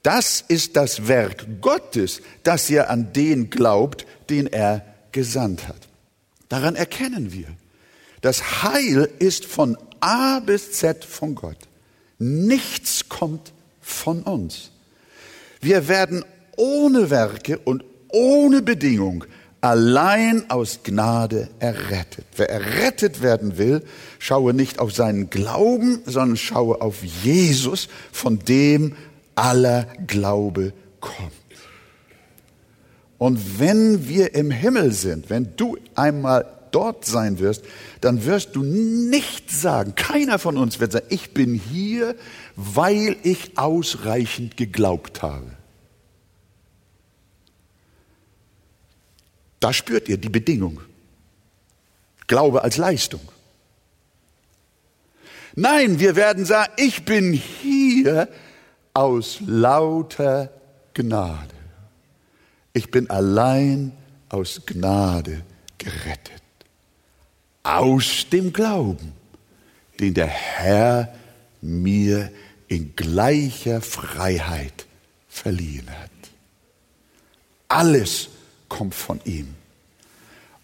das 0.03 0.43
ist 0.49 0.75
das 0.77 1.07
Werk 1.07 1.61
Gottes, 1.61 2.23
dass 2.45 2.71
ihr 2.71 2.89
an 2.89 3.13
den 3.13 3.51
glaubt, 3.51 4.07
den 4.31 4.47
er 4.47 4.87
gesandt 5.13 5.69
hat. 5.69 5.87
Daran 6.49 6.77
erkennen 6.77 7.31
wir, 7.31 7.49
das 8.23 8.63
Heil 8.63 9.11
ist 9.19 9.45
von 9.45 9.77
A 10.01 10.41
bis 10.41 10.73
Z 10.73 11.05
von 11.05 11.35
Gott. 11.35 11.59
Nichts 12.19 13.11
kommt 13.11 13.53
von 13.83 14.23
uns. 14.23 14.71
Wir 15.61 15.89
werden 15.89 16.25
ohne 16.59 17.09
Werke 17.09 17.59
und 17.59 17.85
ohne 18.11 18.61
Bedingung 18.61 19.25
allein 19.61 20.51
aus 20.51 20.81
Gnade 20.85 21.49
errettet. 21.59 22.27
Wer 22.37 22.51
errettet 22.51 23.23
werden 23.23 23.59
will, 23.59 23.83
schaue 24.19 24.55
nicht 24.55 24.79
auf 24.79 24.95
seinen 24.95 25.31
Glauben, 25.31 26.01
sondern 26.05 26.37
schaue 26.37 26.81
auf 26.81 27.03
Jesus, 27.03 27.89
von 28.13 28.39
dem 28.41 28.95
aller 29.35 29.87
Glaube 30.07 30.73
kommt. 31.01 31.33
Und 33.19 33.59
wenn 33.59 34.09
wir 34.09 34.35
im 34.35 34.51
Himmel 34.51 34.93
sind, 34.93 35.29
wenn 35.29 35.57
du 35.57 35.77
einmal 35.97 36.47
dort 36.71 37.05
sein 37.05 37.41
wirst, 37.41 37.65
dann 38.01 38.25
wirst 38.25 38.55
du 38.55 38.63
nicht 38.63 39.51
sagen, 39.51 39.95
keiner 39.97 40.39
von 40.39 40.57
uns 40.57 40.79
wird 40.79 40.93
sagen, 40.93 41.07
ich 41.09 41.35
bin 41.35 41.55
hier, 41.55 42.15
weil 42.55 43.17
ich 43.25 43.59
ausreichend 43.59 44.57
geglaubt 44.57 45.23
habe. 45.23 45.58
Da 49.61 49.73
spürt 49.73 50.09
ihr 50.09 50.19
die 50.19 50.29
Bedingung. 50.29 50.81
Glaube 52.27 52.63
als 52.63 52.77
Leistung. 52.77 53.21
Nein, 55.55 55.99
wir 55.99 56.15
werden 56.15 56.45
sagen, 56.45 56.73
ich 56.77 57.05
bin 57.05 57.33
hier 57.33 58.29
aus 58.95 59.39
lauter 59.45 60.53
Gnade. 60.95 61.55
Ich 62.73 62.91
bin 62.91 63.11
allein 63.11 63.93
aus 64.29 64.63
Gnade 64.67 65.43
gerettet. 65.79 66.43
Aus 67.63 68.27
dem 68.31 68.53
Glauben, 68.53 69.13
den 69.99 70.15
der 70.15 70.27
Herr 70.27 71.13
mir 71.61 72.31
in 72.69 72.95
gleicher 72.95 73.81
Freiheit 73.81 74.87
verliehen 75.29 75.89
hat. 75.91 76.11
Alles 77.69 78.29
kommt 78.69 78.95
von 78.95 79.21
ihm. 79.25 79.55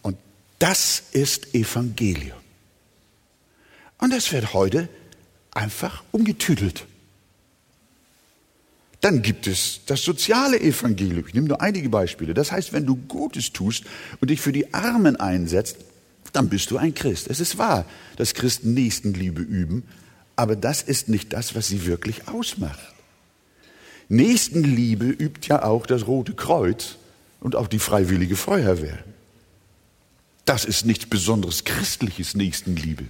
Und 0.02 0.16
das 0.58 1.02
ist 1.12 1.54
Evangelium. 1.54 2.38
Und 3.98 4.12
das 4.12 4.32
wird 4.32 4.52
heute 4.52 4.88
einfach 5.52 6.02
umgetüdelt. 6.12 6.86
Dann 9.00 9.20
gibt 9.20 9.46
es 9.46 9.80
das 9.86 10.02
soziale 10.02 10.58
Evangelium. 10.60 11.26
Ich 11.26 11.34
nehme 11.34 11.48
nur 11.48 11.60
einige 11.60 11.90
Beispiele. 11.90 12.32
Das 12.32 12.50
heißt, 12.52 12.72
wenn 12.72 12.86
du 12.86 12.96
Gutes 12.96 13.52
tust 13.52 13.84
und 14.20 14.30
dich 14.30 14.40
für 14.40 14.52
die 14.52 14.72
Armen 14.72 15.16
einsetzt, 15.16 15.76
dann 16.32 16.48
bist 16.48 16.70
du 16.70 16.78
ein 16.78 16.94
Christ. 16.94 17.28
Es 17.28 17.38
ist 17.38 17.58
wahr, 17.58 17.84
dass 18.16 18.34
Christen 18.34 18.74
Nächstenliebe 18.74 19.42
üben, 19.42 19.84
aber 20.36 20.56
das 20.56 20.82
ist 20.82 21.08
nicht 21.08 21.32
das, 21.32 21.54
was 21.54 21.68
sie 21.68 21.86
wirklich 21.86 22.28
ausmacht. 22.28 22.80
Nächstenliebe 24.08 25.06
übt 25.06 25.48
ja 25.48 25.62
auch 25.64 25.86
das 25.86 26.06
Rote 26.06 26.34
Kreuz 26.34 26.96
und 27.44 27.54
auch 27.54 27.68
die 27.68 27.78
freiwillige 27.78 28.36
Feuerwehr. 28.36 28.98
Das 30.46 30.64
ist 30.64 30.86
nichts 30.86 31.06
Besonderes 31.06 31.64
christliches 31.64 32.34
Nächstenliebe. 32.34 33.04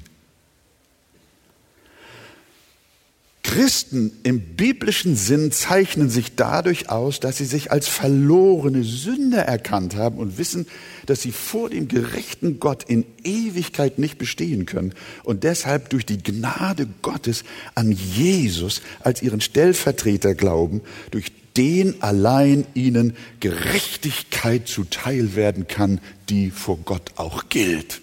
Christen 3.45 4.11
im 4.25 4.57
biblischen 4.57 5.15
Sinn 5.15 5.53
zeichnen 5.53 6.11
sich 6.11 6.35
dadurch 6.35 6.91
aus, 6.91 7.21
dass 7.21 7.37
sie 7.37 7.45
sich 7.45 7.71
als 7.71 7.87
verlorene 7.87 8.83
Sünder 8.83 9.43
erkannt 9.43 9.95
haben 9.95 10.19
und 10.19 10.37
wissen, 10.39 10.67
dass 11.07 11.23
sie 11.23 11.31
vor 11.31 11.71
dem 11.71 11.87
gerechten 11.87 12.59
Gott 12.59 12.83
in 12.83 13.05
Ewigkeit 13.23 14.01
nicht 14.01 14.19
bestehen 14.19 14.67
können 14.67 14.95
und 15.23 15.45
deshalb 15.45 15.91
durch 15.91 16.07
die 16.07 16.21
Gnade 16.21 16.89
Gottes 17.03 17.45
an 17.77 17.93
Jesus 17.93 18.83
als 19.01 19.23
ihren 19.23 19.41
Stellvertreter 19.41 20.35
glauben, 20.35 20.81
durch 21.13 21.31
den 21.57 22.03
allein 22.03 22.67
ihnen 22.75 23.17
Gerechtigkeit 23.41 24.67
zuteil 24.67 25.37
werden 25.37 25.69
kann, 25.69 26.01
die 26.29 26.51
vor 26.51 26.79
Gott 26.85 27.13
auch 27.17 27.49
gilt. 27.49 28.01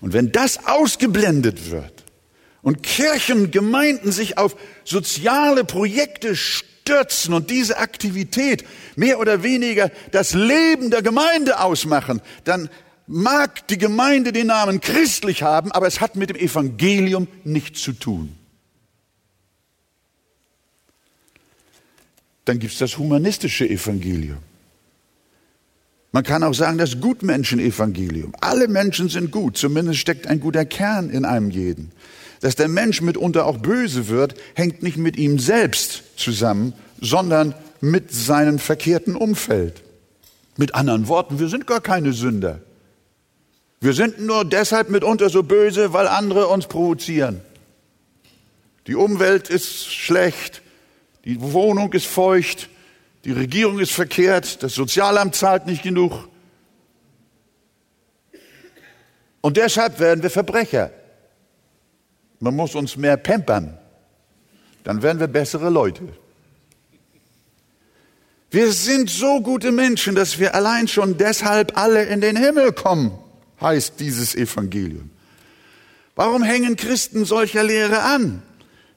Und 0.00 0.12
wenn 0.12 0.32
das 0.32 0.66
ausgeblendet 0.66 1.70
wird 1.70 2.04
und 2.62 2.82
Kirchen, 2.82 3.50
Gemeinden 3.50 4.12
sich 4.12 4.36
auf 4.36 4.56
soziale 4.84 5.64
Projekte 5.64 6.36
stürzen 6.36 7.32
und 7.32 7.50
diese 7.50 7.78
Aktivität 7.78 8.64
mehr 8.96 9.18
oder 9.18 9.42
weniger 9.42 9.90
das 10.10 10.34
Leben 10.34 10.90
der 10.90 11.02
Gemeinde 11.02 11.60
ausmachen, 11.60 12.20
dann 12.44 12.68
mag 13.06 13.66
die 13.68 13.78
Gemeinde 13.78 14.32
den 14.32 14.48
Namen 14.48 14.80
christlich 14.80 15.42
haben, 15.42 15.72
aber 15.72 15.86
es 15.86 16.00
hat 16.00 16.16
mit 16.16 16.30
dem 16.30 16.36
Evangelium 16.36 17.28
nichts 17.44 17.82
zu 17.82 17.92
tun. 17.92 18.36
Dann 22.44 22.58
gibt 22.58 22.72
es 22.72 22.78
das 22.78 22.98
humanistische 22.98 23.68
Evangelium. 23.68 24.38
Man 26.12 26.22
kann 26.22 26.44
auch 26.44 26.54
sagen, 26.54 26.78
das 26.78 27.00
Gutmenschen-Evangelium. 27.00 28.34
Alle 28.40 28.68
Menschen 28.68 29.08
sind 29.08 29.32
gut, 29.32 29.56
zumindest 29.56 29.98
steckt 29.98 30.28
ein 30.28 30.38
guter 30.38 30.64
Kern 30.64 31.10
in 31.10 31.24
einem 31.24 31.50
jeden. 31.50 31.90
Dass 32.40 32.54
der 32.54 32.68
Mensch 32.68 33.00
mitunter 33.00 33.46
auch 33.46 33.58
böse 33.58 34.06
wird, 34.08 34.34
hängt 34.54 34.82
nicht 34.82 34.96
mit 34.96 35.16
ihm 35.16 35.38
selbst 35.38 36.04
zusammen, 36.16 36.72
sondern 37.00 37.54
mit 37.80 38.12
seinem 38.12 38.58
verkehrten 38.58 39.16
Umfeld. 39.16 39.82
Mit 40.56 40.74
anderen 40.74 41.08
Worten, 41.08 41.40
wir 41.40 41.48
sind 41.48 41.66
gar 41.66 41.80
keine 41.80 42.12
Sünder. 42.12 42.60
Wir 43.80 43.92
sind 43.92 44.20
nur 44.20 44.44
deshalb 44.44 44.90
mitunter 44.90 45.30
so 45.30 45.42
böse, 45.42 45.92
weil 45.92 46.06
andere 46.06 46.46
uns 46.46 46.68
provozieren. 46.68 47.40
Die 48.86 48.94
Umwelt 48.94 49.50
ist 49.50 49.92
schlecht, 49.92 50.62
die 51.24 51.40
Wohnung 51.40 51.92
ist 51.92 52.06
feucht, 52.06 52.68
die 53.24 53.32
Regierung 53.32 53.78
ist 53.78 53.92
verkehrt, 53.92 54.62
das 54.62 54.74
Sozialamt 54.74 55.34
zahlt 55.34 55.66
nicht 55.66 55.82
genug. 55.82 56.28
Und 59.40 59.56
deshalb 59.56 59.98
werden 59.98 60.22
wir 60.22 60.30
Verbrecher. 60.30 60.90
Man 62.40 62.56
muss 62.56 62.74
uns 62.74 62.96
mehr 62.96 63.16
pampern. 63.16 63.78
Dann 64.84 65.02
werden 65.02 65.20
wir 65.20 65.28
bessere 65.28 65.70
Leute. 65.70 66.02
Wir 68.50 68.70
sind 68.70 69.10
so 69.10 69.40
gute 69.40 69.72
Menschen, 69.72 70.14
dass 70.14 70.38
wir 70.38 70.54
allein 70.54 70.86
schon 70.86 71.16
deshalb 71.16 71.76
alle 71.76 72.04
in 72.04 72.20
den 72.20 72.36
Himmel 72.36 72.72
kommen, 72.72 73.18
heißt 73.60 73.98
dieses 73.98 74.34
Evangelium. 74.34 75.10
Warum 76.14 76.42
hängen 76.42 76.76
Christen 76.76 77.24
solcher 77.24 77.64
Lehre 77.64 78.02
an? 78.02 78.42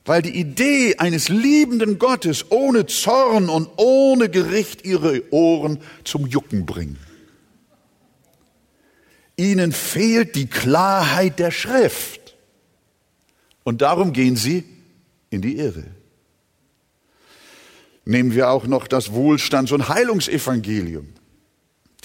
Weil 0.08 0.22
die 0.22 0.40
Idee 0.40 0.96
eines 0.98 1.28
liebenden 1.28 2.00
Gottes 2.00 2.50
ohne 2.50 2.86
Zorn 2.86 3.50
und 3.50 3.70
ohne 3.76 4.30
Gericht 4.30 4.86
ihre 4.86 5.22
Ohren 5.32 5.80
zum 6.06 6.26
Jucken 6.26 6.66
bringt. 6.66 6.98
Ihnen 9.36 9.74
fehlt 9.74 10.36
die 10.36 10.48
Klarheit 10.48 11.40
der 11.40 11.52
Schrift 11.52 12.36
und 13.64 13.82
darum 13.82 14.14
gehen 14.14 14.38
sie 14.38 14.64
in 15.30 15.42
die 15.42 15.58
Irre. 15.58 15.84
nehmen 18.06 18.34
wir 18.34 18.50
auch 18.50 18.66
noch 18.66 18.88
das 18.88 19.12
Wohlstands- 19.12 19.74
und 19.74 19.90
Heilungsevangelium. 19.90 21.10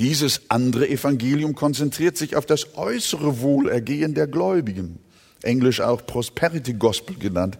Dieses 0.01 0.51
andere 0.51 0.89
Evangelium 0.89 1.55
konzentriert 1.55 2.17
sich 2.17 2.35
auf 2.35 2.47
das 2.47 2.77
äußere 2.77 3.41
Wohlergehen 3.41 4.15
der 4.15 4.27
Gläubigen, 4.27 4.99
englisch 5.43 5.81
auch 5.81 6.05
Prosperity 6.05 6.73
Gospel 6.73 7.17
genannt, 7.17 7.59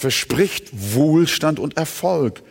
verspricht 0.00 0.70
Wohlstand 0.72 1.58
und 1.58 1.76
Erfolg. 1.76 2.42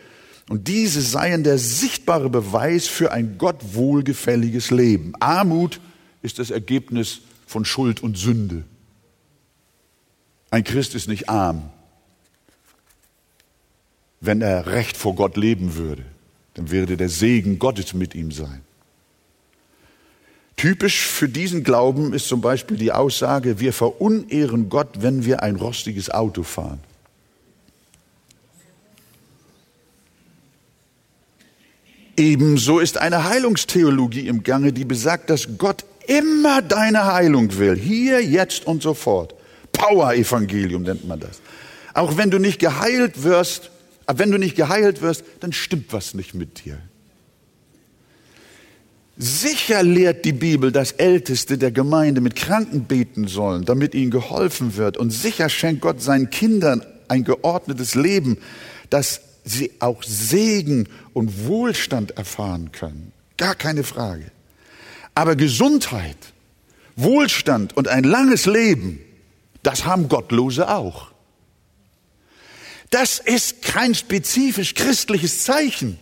Und 0.48 0.68
diese 0.68 1.02
seien 1.02 1.42
der 1.42 1.58
sichtbare 1.58 2.30
Beweis 2.30 2.86
für 2.86 3.10
ein 3.10 3.38
Gott 3.38 3.74
wohlgefälliges 3.74 4.70
Leben. 4.70 5.14
Armut 5.18 5.80
ist 6.22 6.38
das 6.38 6.50
Ergebnis 6.50 7.22
von 7.46 7.64
Schuld 7.64 8.04
und 8.04 8.16
Sünde. 8.16 8.62
Ein 10.52 10.62
Christ 10.62 10.94
ist 10.94 11.08
nicht 11.08 11.28
arm, 11.28 11.70
wenn 14.20 14.42
er 14.42 14.66
recht 14.66 14.96
vor 14.96 15.16
Gott 15.16 15.36
leben 15.36 15.74
würde. 15.74 16.04
Dann 16.54 16.70
würde 16.70 16.96
der 16.96 17.08
Segen 17.08 17.58
Gottes 17.58 17.94
mit 17.94 18.14
ihm 18.14 18.30
sein. 18.30 18.60
Typisch 20.54 21.00
für 21.00 21.28
diesen 21.28 21.64
Glauben 21.64 22.12
ist 22.12 22.28
zum 22.28 22.40
Beispiel 22.42 22.76
die 22.76 22.92
Aussage, 22.92 23.58
wir 23.58 23.72
verunehren 23.72 24.68
Gott, 24.68 25.02
wenn 25.02 25.24
wir 25.24 25.42
ein 25.42 25.56
rostiges 25.56 26.10
Auto 26.10 26.44
fahren. 26.44 26.80
Ebenso 32.20 32.80
ist 32.80 32.98
eine 32.98 33.24
Heilungstheologie 33.24 34.28
im 34.28 34.42
Gange, 34.42 34.74
die 34.74 34.84
besagt, 34.84 35.30
dass 35.30 35.56
Gott 35.56 35.86
immer 36.06 36.60
deine 36.60 37.06
Heilung 37.06 37.56
will, 37.56 37.74
hier, 37.74 38.22
jetzt 38.22 38.66
und 38.66 38.82
sofort. 38.82 39.34
Power-Evangelium 39.72 40.82
nennt 40.82 41.08
man 41.08 41.18
das. 41.18 41.40
Auch 41.94 42.18
wenn 42.18 42.30
du 42.30 42.38
nicht 42.38 42.58
geheilt 42.58 43.22
wirst, 43.22 43.70
wenn 44.06 44.30
du 44.30 44.36
nicht 44.36 44.54
geheilt 44.54 45.00
wirst, 45.00 45.24
dann 45.40 45.54
stimmt 45.54 45.94
was 45.94 46.12
nicht 46.12 46.34
mit 46.34 46.66
dir. 46.66 46.76
Sicher 49.16 49.82
lehrt 49.82 50.26
die 50.26 50.34
Bibel, 50.34 50.72
dass 50.72 50.92
Älteste 50.92 51.56
der 51.56 51.70
Gemeinde 51.70 52.20
mit 52.20 52.36
Kranken 52.36 52.84
beten 52.84 53.28
sollen, 53.28 53.64
damit 53.64 53.94
ihnen 53.94 54.10
geholfen 54.10 54.76
wird. 54.76 54.98
Und 54.98 55.08
sicher 55.08 55.48
schenkt 55.48 55.80
Gott 55.80 56.02
seinen 56.02 56.28
Kindern 56.28 56.84
ein 57.08 57.24
geordnetes 57.24 57.94
Leben, 57.94 58.36
dass 58.90 59.22
sie 59.44 59.72
auch 59.80 60.02
Segen 60.02 60.88
und 61.12 61.46
Wohlstand 61.46 62.12
erfahren 62.12 62.72
können. 62.72 63.12
Gar 63.36 63.54
keine 63.54 63.84
Frage. 63.84 64.30
Aber 65.14 65.36
Gesundheit, 65.36 66.16
Wohlstand 66.96 67.76
und 67.76 67.88
ein 67.88 68.04
langes 68.04 68.46
Leben, 68.46 69.00
das 69.62 69.84
haben 69.84 70.08
Gottlose 70.08 70.68
auch. 70.68 71.10
Das 72.90 73.18
ist 73.18 73.62
kein 73.62 73.94
spezifisch 73.94 74.74
christliches 74.74 75.44
Zeichen. 75.44 75.98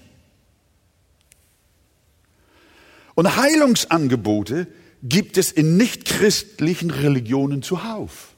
Und 3.15 3.37
Heilungsangebote 3.37 4.69
gibt 5.03 5.37
es 5.39 5.53
in 5.53 5.77
nichtchristlichen 5.77 6.91
Religionen 6.91 7.63
zuhauf. 7.63 8.35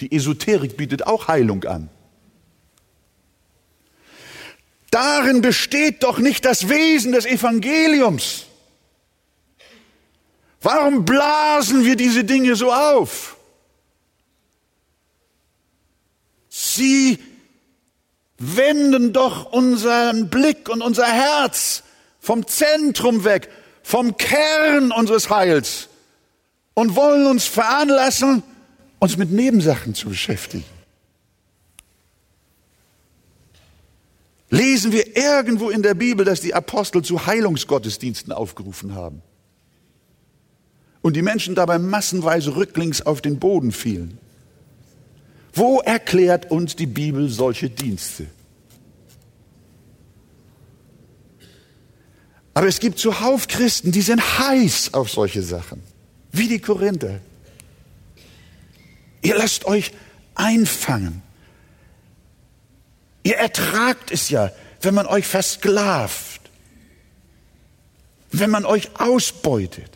Die 0.00 0.14
Esoterik 0.14 0.76
bietet 0.76 1.06
auch 1.06 1.28
Heilung 1.28 1.64
an. 1.64 1.88
Darin 4.92 5.40
besteht 5.40 6.02
doch 6.02 6.18
nicht 6.18 6.44
das 6.44 6.68
Wesen 6.68 7.12
des 7.12 7.24
Evangeliums. 7.24 8.44
Warum 10.60 11.06
blasen 11.06 11.86
wir 11.86 11.96
diese 11.96 12.24
Dinge 12.24 12.56
so 12.56 12.70
auf? 12.70 13.38
Sie 16.50 17.18
wenden 18.36 19.14
doch 19.14 19.50
unseren 19.50 20.28
Blick 20.28 20.68
und 20.68 20.82
unser 20.82 21.06
Herz 21.06 21.84
vom 22.20 22.46
Zentrum 22.46 23.24
weg, 23.24 23.48
vom 23.82 24.18
Kern 24.18 24.92
unseres 24.92 25.30
Heils 25.30 25.88
und 26.74 26.96
wollen 26.96 27.26
uns 27.26 27.46
veranlassen, 27.46 28.42
uns 28.98 29.16
mit 29.16 29.30
Nebensachen 29.30 29.94
zu 29.94 30.10
beschäftigen. 30.10 30.71
Lesen 34.52 34.92
wir 34.92 35.16
irgendwo 35.16 35.70
in 35.70 35.82
der 35.82 35.94
Bibel, 35.94 36.26
dass 36.26 36.42
die 36.42 36.52
Apostel 36.52 37.00
zu 37.00 37.24
Heilungsgottesdiensten 37.24 38.34
aufgerufen 38.34 38.94
haben 38.94 39.22
und 41.00 41.16
die 41.16 41.22
Menschen 41.22 41.54
dabei 41.54 41.78
massenweise 41.78 42.54
rücklings 42.54 43.00
auf 43.00 43.22
den 43.22 43.38
Boden 43.38 43.72
fielen? 43.72 44.18
Wo 45.54 45.80
erklärt 45.80 46.50
uns 46.50 46.76
die 46.76 46.86
Bibel 46.86 47.30
solche 47.30 47.70
Dienste? 47.70 48.26
Aber 52.52 52.66
es 52.66 52.78
gibt 52.78 52.98
zuhauf 52.98 53.48
Christen, 53.48 53.90
die 53.90 54.02
sind 54.02 54.20
heiß 54.38 54.92
auf 54.92 55.10
solche 55.10 55.42
Sachen, 55.42 55.82
wie 56.30 56.48
die 56.48 56.60
Korinther. 56.60 57.20
Ihr 59.22 59.38
lasst 59.38 59.64
euch 59.64 59.92
einfangen. 60.34 61.22
Ihr 63.22 63.36
ertragt 63.36 64.10
es 64.10 64.30
ja, 64.30 64.50
wenn 64.80 64.94
man 64.94 65.06
euch 65.06 65.26
versklavt, 65.26 66.40
wenn 68.30 68.50
man 68.50 68.64
euch 68.64 68.90
ausbeutet. 68.98 69.90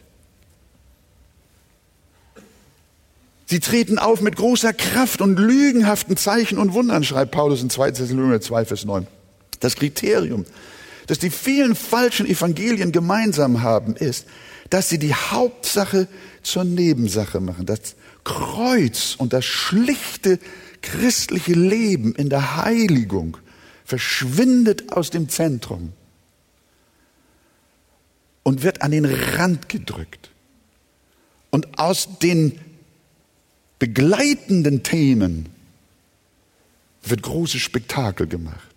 Sie 3.46 3.60
treten 3.60 3.98
auf 3.98 4.20
mit 4.20 4.36
großer 4.36 4.72
Kraft 4.72 5.20
und 5.20 5.38
lügenhaften 5.38 6.16
Zeichen 6.16 6.58
und 6.58 6.72
Wundern, 6.72 7.04
schreibt 7.04 7.30
Paulus 7.30 7.62
in 7.62 7.70
2. 7.70 7.92
Thessalonicher 7.92 8.40
2, 8.40 8.64
Vers 8.64 8.84
9. 8.84 9.06
Das 9.60 9.76
Kriterium 9.76 10.44
dass 11.06 11.18
die 11.18 11.30
vielen 11.30 11.74
falschen 11.74 12.26
Evangelien 12.26 12.92
gemeinsam 12.92 13.62
haben, 13.62 13.96
ist, 13.96 14.26
dass 14.70 14.88
sie 14.88 14.98
die 14.98 15.14
Hauptsache 15.14 16.08
zur 16.42 16.64
Nebensache 16.64 17.40
machen. 17.40 17.66
Das 17.66 17.94
Kreuz 18.24 19.14
und 19.16 19.32
das 19.32 19.44
schlichte 19.44 20.40
christliche 20.82 21.54
Leben 21.54 22.14
in 22.14 22.28
der 22.28 22.56
Heiligung 22.56 23.36
verschwindet 23.84 24.92
aus 24.92 25.10
dem 25.10 25.28
Zentrum 25.28 25.92
und 28.42 28.62
wird 28.62 28.82
an 28.82 28.90
den 28.90 29.04
Rand 29.04 29.68
gedrückt. 29.68 30.30
Und 31.50 31.78
aus 31.78 32.18
den 32.18 32.60
begleitenden 33.78 34.82
Themen 34.82 35.48
wird 37.02 37.22
großes 37.22 37.60
Spektakel 37.60 38.26
gemacht. 38.26 38.74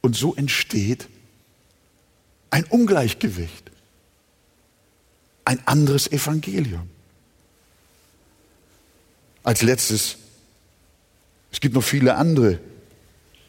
Und 0.00 0.16
so 0.16 0.34
entsteht 0.34 1.08
ein 2.50 2.64
Ungleichgewicht, 2.64 3.70
ein 5.44 5.66
anderes 5.66 6.10
Evangelium. 6.10 6.88
Als 9.42 9.62
letztes, 9.62 10.18
es 11.52 11.60
gibt 11.60 11.74
noch 11.74 11.84
viele 11.84 12.16
andere 12.16 12.58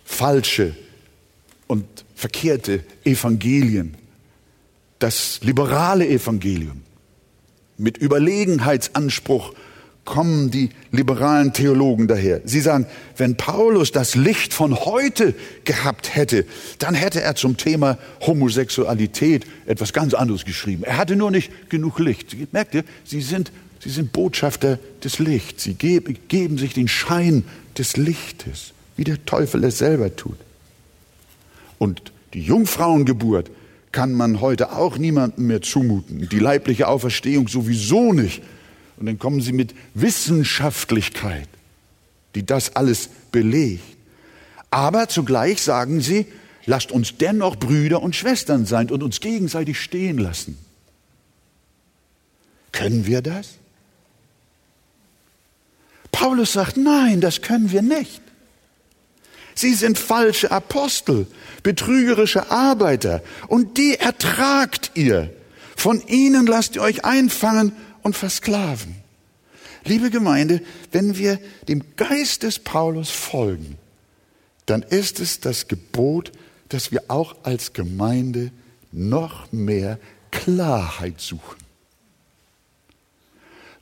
falsche 0.03 0.75
und 1.67 1.85
verkehrte 2.15 2.83
Evangelien. 3.03 3.95
Das 4.99 5.39
liberale 5.41 6.07
Evangelium 6.07 6.81
mit 7.77 7.97
Überlegenheitsanspruch 7.97 9.53
kommen 10.05 10.51
die 10.51 10.69
liberalen 10.91 11.53
Theologen 11.53 12.07
daher. 12.07 12.41
Sie 12.43 12.59
sagen, 12.59 12.85
wenn 13.15 13.37
Paulus 13.37 13.91
das 13.91 14.15
Licht 14.15 14.53
von 14.53 14.75
heute 14.75 15.33
gehabt 15.63 16.15
hätte, 16.15 16.45
dann 16.79 16.93
hätte 16.93 17.21
er 17.21 17.35
zum 17.35 17.55
Thema 17.55 17.97
Homosexualität 18.21 19.45
etwas 19.65 19.93
ganz 19.93 20.13
anderes 20.13 20.43
geschrieben. 20.43 20.83
Er 20.83 20.97
hatte 20.97 21.15
nur 21.15 21.31
nicht 21.31 21.69
genug 21.69 21.99
Licht. 21.99 22.35
Merkt 22.51 22.75
ihr, 22.75 22.83
sie 23.05 23.21
sind, 23.21 23.51
sie 23.79 23.89
sind 23.89 24.11
Botschafter 24.11 24.77
des 25.03 25.19
Lichts. 25.19 25.63
Sie 25.63 25.73
geben, 25.73 26.17
geben 26.27 26.57
sich 26.57 26.73
den 26.73 26.89
Schein 26.89 27.45
des 27.77 27.97
Lichtes, 27.97 28.73
wie 28.95 29.03
der 29.03 29.25
Teufel 29.25 29.63
es 29.63 29.77
selber 29.77 30.15
tut. 30.15 30.37
Und 31.77 32.11
die 32.33 32.41
Jungfrauengeburt 32.41 33.49
kann 33.91 34.13
man 34.13 34.41
heute 34.41 34.73
auch 34.73 34.97
niemandem 34.97 35.47
mehr 35.47 35.61
zumuten. 35.61 36.27
Die 36.29 36.39
leibliche 36.39 36.87
Auferstehung 36.87 37.47
sowieso 37.47 38.13
nicht. 38.13 38.41
Und 38.97 39.05
dann 39.05 39.19
kommen 39.19 39.41
sie 39.41 39.53
mit 39.53 39.73
Wissenschaftlichkeit, 39.93 41.47
die 42.35 42.45
das 42.45 42.75
alles 42.75 43.09
belegt. 43.31 43.83
Aber 44.71 45.07
zugleich 45.07 45.61
sagen 45.61 46.01
sie, 46.01 46.25
lasst 46.65 46.91
uns 46.91 47.17
dennoch 47.17 47.55
Brüder 47.55 48.01
und 48.01 48.15
Schwestern 48.15 48.65
sein 48.65 48.89
und 48.89 49.03
uns 49.03 49.19
gegenseitig 49.19 49.79
stehen 49.79 50.17
lassen. 50.17 50.57
Können 52.71 53.05
wir 53.05 53.21
das? 53.21 53.55
Paulus 56.13 56.53
sagt, 56.53 56.77
nein, 56.77 57.19
das 57.19 57.41
können 57.41 57.73
wir 57.73 57.81
nicht. 57.81 58.21
Sie 59.53 59.73
sind 59.73 59.99
falsche 59.99 60.49
Apostel, 60.51 61.27
betrügerische 61.61 62.49
Arbeiter 62.49 63.21
und 63.49 63.77
die 63.77 63.95
ertragt 63.95 64.91
ihr. 64.93 65.29
Von 65.75 66.01
ihnen 66.07 66.47
lasst 66.47 66.77
ihr 66.77 66.81
euch 66.81 67.03
einfangen 67.03 67.73
und 68.01 68.15
versklaven. 68.15 68.95
Liebe 69.83 70.09
Gemeinde, 70.09 70.61
wenn 70.93 71.17
wir 71.17 71.37
dem 71.67 71.83
Geist 71.97 72.43
des 72.43 72.59
Paulus 72.59 73.09
folgen, 73.09 73.77
dann 74.65 74.81
ist 74.81 75.19
es 75.19 75.41
das 75.41 75.67
Gebot 75.67 76.31
dass 76.73 76.91
wir 76.91 77.03
auch 77.09 77.35
als 77.43 77.73
Gemeinde 77.73 78.51
noch 78.91 79.51
mehr 79.51 79.99
Klarheit 80.31 81.21
suchen, 81.21 81.59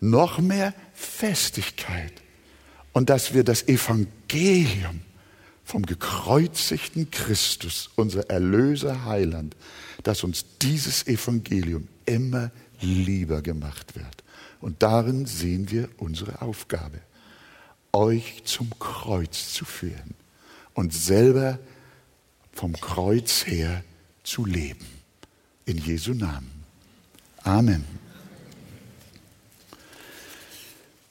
noch 0.01 0.39
mehr 0.39 0.73
Festigkeit 0.93 2.11
und 2.91 3.09
dass 3.09 3.33
wir 3.33 3.45
das 3.45 3.67
Evangelium 3.67 5.01
vom 5.63 5.85
gekreuzigten 5.85 7.09
Christus, 7.11 7.89
unser 7.95 8.29
Erlöser 8.29 9.05
Heiland, 9.05 9.55
dass 10.03 10.23
uns 10.23 10.43
dieses 10.61 11.07
Evangelium 11.07 11.87
immer 12.05 12.51
lieber 12.81 13.41
gemacht 13.41 13.95
wird. 13.95 14.23
Und 14.59 14.83
darin 14.83 15.25
sehen 15.25 15.71
wir 15.71 15.87
unsere 15.97 16.41
Aufgabe, 16.41 16.99
euch 17.93 18.43
zum 18.43 18.69
Kreuz 18.79 19.53
zu 19.53 19.63
führen 19.63 20.15
und 20.73 20.93
selber 20.93 21.59
vom 22.51 22.73
Kreuz 22.73 23.45
her 23.45 23.83
zu 24.23 24.45
leben. 24.45 24.85
In 25.65 25.77
Jesu 25.77 26.13
Namen. 26.13 26.51
Amen. 27.43 28.00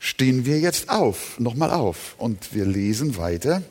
Stehen 0.03 0.47
wir 0.47 0.59
jetzt 0.59 0.89
auf, 0.89 1.39
nochmal 1.39 1.71
auf, 1.71 2.15
und 2.17 2.55
wir 2.55 2.65
lesen 2.65 3.19
weiter. 3.19 3.63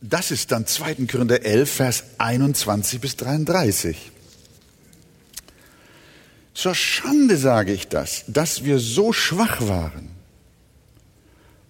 Das 0.00 0.30
ist 0.30 0.50
dann 0.52 0.66
2. 0.66 1.06
Korinther 1.06 1.44
11, 1.44 1.70
Vers 1.70 2.04
21 2.16 2.98
bis 3.00 3.16
33. 3.16 4.10
Zur 6.54 6.74
Schande 6.74 7.36
sage 7.36 7.74
ich 7.74 7.88
das, 7.88 8.24
dass 8.26 8.64
wir 8.64 8.78
so 8.78 9.12
schwach 9.12 9.60
waren. 9.68 10.08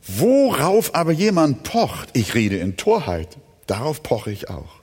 Worauf 0.07 0.95
aber 0.95 1.11
jemand 1.11 1.65
pocht, 1.65 2.11
ich 2.13 2.35
rede 2.35 2.59
in 2.59 2.77
Torheit, 2.77 3.39
darauf 3.67 4.05
poche 4.05 4.31
ich 4.31 4.49
auch. 4.49 4.80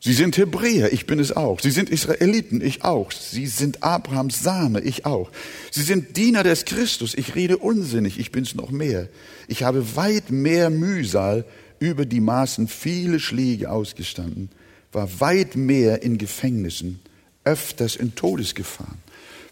Sie 0.00 0.12
sind 0.12 0.36
Hebräer, 0.36 0.92
ich 0.92 1.06
bin 1.06 1.18
es 1.18 1.36
auch. 1.36 1.60
Sie 1.60 1.72
sind 1.72 1.90
Israeliten, 1.90 2.60
ich 2.60 2.84
auch. 2.84 3.10
Sie 3.10 3.46
sind 3.46 3.82
Abrahams 3.82 4.42
Same, 4.42 4.80
ich 4.80 5.06
auch. 5.06 5.30
Sie 5.70 5.82
sind 5.82 6.16
Diener 6.16 6.44
des 6.44 6.64
Christus, 6.64 7.14
ich 7.14 7.34
rede 7.34 7.58
unsinnig, 7.58 8.18
ich 8.20 8.30
bin's 8.30 8.54
noch 8.54 8.70
mehr. 8.70 9.08
Ich 9.48 9.64
habe 9.64 9.96
weit 9.96 10.30
mehr 10.30 10.70
Mühsal 10.70 11.44
über 11.80 12.06
die 12.06 12.20
Maßen 12.20 12.68
viele 12.68 13.18
Schläge 13.18 13.70
ausgestanden, 13.70 14.50
war 14.92 15.20
weit 15.20 15.56
mehr 15.56 16.02
in 16.02 16.18
Gefängnissen, 16.18 17.00
öfters 17.44 17.96
in 17.96 18.14
Todesgefahren. 18.14 18.98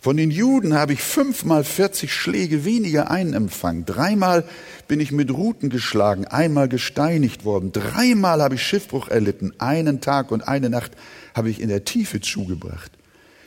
Von 0.01 0.17
den 0.17 0.31
Juden 0.31 0.75
habe 0.75 0.93
ich 0.93 1.03
fünfmal 1.03 1.65
40 1.65 2.13
Schläge 2.13 2.65
weniger 2.65 3.11
einempfangen. 3.11 3.87
Dreimal 3.87 4.45
bin 4.89 5.01
ich 5.01 5.11
mit 5.11 5.31
Ruten 5.31 5.69
geschlagen, 5.69 6.27
einmal 6.27 6.69
gesteinigt 6.69 7.45
worden. 7.45 7.73
Dreimal 7.73 8.43
habe 8.43 8.55
ich 8.55 8.63
Schiffbruch 8.63 9.09
erlitten. 9.09 9.53
Einen 9.59 10.01
Tag 10.01 10.31
und 10.31 10.47
eine 10.47 10.71
Nacht 10.71 10.93
habe 11.35 11.51
ich 11.51 11.61
in 11.61 11.69
der 11.69 11.85
Tiefe 11.85 12.21
zugebracht. 12.21 12.93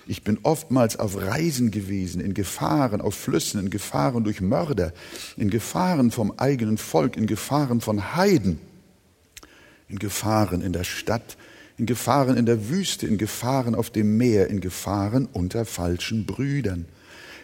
Ich 0.10 0.24
bin 0.24 0.40
oftmals 0.42 0.98
auf 0.98 1.18
Reisen 1.18 1.70
gewesen, 1.70 2.20
in 2.20 2.34
Gefahren 2.34 3.00
auf 3.00 3.14
Flüssen, 3.14 3.60
in 3.60 3.70
Gefahren 3.70 4.24
durch 4.24 4.42
Mörder, 4.42 4.92
in 5.38 5.52
Gefahren 5.52 6.10
vom 6.10 6.34
eigenen 6.38 6.80
Volk, 6.80 7.16
in 7.16 7.28
Gefahren 7.28 7.80
von 7.80 8.16
Heiden, 8.16 8.60
in 9.88 10.00
Gefahren 10.00 10.64
in 10.64 10.74
der 10.74 10.84
Stadt, 10.84 11.38
in 11.80 11.86
Gefahren 11.86 12.36
in 12.36 12.46
der 12.46 12.70
Wüste, 12.70 13.08
in 13.08 13.18
Gefahren 13.18 13.74
auf 13.74 13.90
dem 13.90 14.18
Meer, 14.18 14.50
in 14.50 14.60
Gefahren 14.60 15.30
unter 15.32 15.64
falschen 15.64 16.26
Brüdern, 16.26 16.86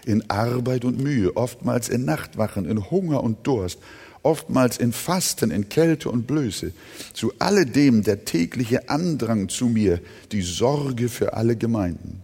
in 0.05 0.29
Arbeit 0.29 0.83
und 0.83 1.01
Mühe, 1.01 1.35
oftmals 1.37 1.87
in 1.87 2.03
Nachtwachen, 2.03 2.65
in 2.65 2.91
Hunger 2.91 3.23
und 3.23 3.47
Durst, 3.47 3.79
oftmals 4.23 4.77
in 4.77 4.91
Fasten, 4.91 5.51
in 5.51 5.69
Kälte 5.69 6.09
und 6.09 6.27
Blöße. 6.27 6.73
Zu 7.13 7.31
alledem 7.39 8.03
der 8.03 8.25
tägliche 8.25 8.89
Andrang 8.89 9.47
zu 9.47 9.67
mir, 9.67 10.01
die 10.33 10.41
Sorge 10.41 11.07
für 11.07 11.33
alle 11.33 11.55
Gemeinden. 11.55 12.21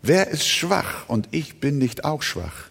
Wer 0.00 0.28
ist 0.28 0.48
schwach 0.48 1.08
und 1.08 1.28
ich 1.32 1.60
bin 1.60 1.76
nicht 1.76 2.04
auch 2.04 2.22
schwach? 2.22 2.70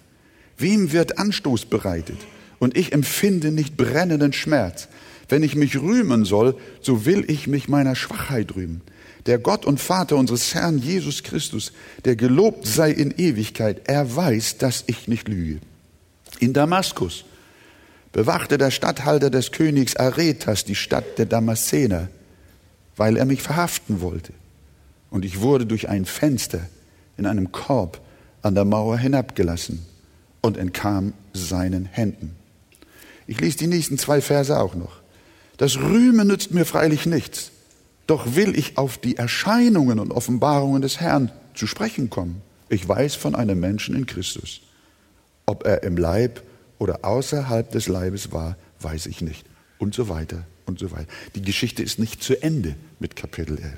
Wem 0.57 0.91
wird 0.91 1.19
Anstoß 1.19 1.65
bereitet 1.65 2.17
und 2.57 2.75
ich 2.75 2.93
empfinde 2.93 3.51
nicht 3.51 3.77
brennenden 3.77 4.33
Schmerz? 4.33 4.87
Wenn 5.31 5.43
ich 5.43 5.55
mich 5.55 5.81
rühmen 5.81 6.25
soll, 6.25 6.57
so 6.81 7.05
will 7.05 7.23
ich 7.29 7.47
mich 7.47 7.69
meiner 7.69 7.95
Schwachheit 7.95 8.53
rühmen. 8.53 8.81
Der 9.27 9.39
Gott 9.39 9.65
und 9.65 9.79
Vater 9.79 10.17
unseres 10.17 10.53
Herrn 10.53 10.77
Jesus 10.77 11.23
Christus, 11.23 11.71
der 12.03 12.17
gelobt 12.17 12.67
sei 12.67 12.91
in 12.91 13.11
Ewigkeit, 13.11 13.83
er 13.85 14.13
weiß, 14.13 14.57
dass 14.57 14.83
ich 14.87 15.07
nicht 15.07 15.29
lüge. 15.29 15.61
In 16.39 16.51
Damaskus 16.51 17.23
bewachte 18.11 18.57
der 18.57 18.71
Statthalter 18.71 19.29
des 19.29 19.53
Königs 19.53 19.95
Aretas 19.95 20.65
die 20.65 20.75
Stadt 20.75 21.17
der 21.17 21.27
Damaszener, 21.27 22.09
weil 22.97 23.15
er 23.15 23.25
mich 23.25 23.41
verhaften 23.41 24.01
wollte. 24.01 24.33
Und 25.11 25.23
ich 25.23 25.39
wurde 25.39 25.65
durch 25.65 25.87
ein 25.87 26.03
Fenster 26.03 26.67
in 27.15 27.25
einem 27.25 27.53
Korb 27.53 28.01
an 28.41 28.53
der 28.53 28.65
Mauer 28.65 28.97
hinabgelassen 28.97 29.85
und 30.41 30.57
entkam 30.57 31.13
seinen 31.31 31.85
Händen. 31.85 32.35
Ich 33.27 33.39
lese 33.39 33.59
die 33.59 33.67
nächsten 33.67 33.97
zwei 33.97 34.19
Verse 34.19 34.59
auch 34.59 34.75
noch. 34.75 35.00
Das 35.61 35.77
Rühmen 35.77 36.25
nützt 36.25 36.55
mir 36.55 36.65
freilich 36.65 37.05
nichts. 37.05 37.51
Doch 38.07 38.35
will 38.35 38.57
ich 38.57 38.79
auf 38.79 38.97
die 38.97 39.17
Erscheinungen 39.17 39.99
und 39.99 40.09
Offenbarungen 40.09 40.81
des 40.81 40.99
Herrn 40.99 41.31
zu 41.53 41.67
sprechen 41.67 42.09
kommen. 42.09 42.41
Ich 42.69 42.89
weiß 42.89 43.13
von 43.13 43.35
einem 43.35 43.59
Menschen 43.59 43.93
in 43.93 44.07
Christus. 44.07 44.61
Ob 45.45 45.63
er 45.67 45.83
im 45.83 45.97
Leib 45.97 46.41
oder 46.79 47.05
außerhalb 47.05 47.71
des 47.71 47.87
Leibes 47.87 48.31
war, 48.31 48.57
weiß 48.79 49.05
ich 49.05 49.21
nicht. 49.21 49.45
Und 49.77 49.93
so 49.93 50.09
weiter 50.09 50.47
und 50.65 50.79
so 50.79 50.89
weiter. 50.89 51.05
Die 51.35 51.43
Geschichte 51.43 51.83
ist 51.83 51.99
nicht 51.99 52.23
zu 52.23 52.41
Ende 52.41 52.75
mit 52.99 53.15
Kapitel 53.15 53.59
11. 53.59 53.71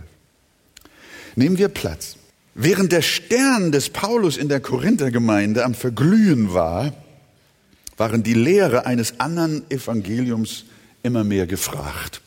Nehmen 1.36 1.58
wir 1.58 1.68
Platz. 1.68 2.16
Während 2.56 2.94
der 2.94 3.02
Stern 3.02 3.74
des 3.74 3.90
Paulus 3.90 4.38
in 4.38 4.48
der 4.48 4.62
Korinthergemeinde 4.62 5.66
am 5.66 5.74
Verglühen 5.74 6.54
war, 6.54 6.94
waren 7.98 8.24
die 8.24 8.36
Lehre 8.36 8.86
eines 8.86 9.20
anderen 9.20 9.70
Evangeliums 9.70 10.64
immer 11.04 11.24
mehr 11.24 11.46
gefragt. 11.46 12.22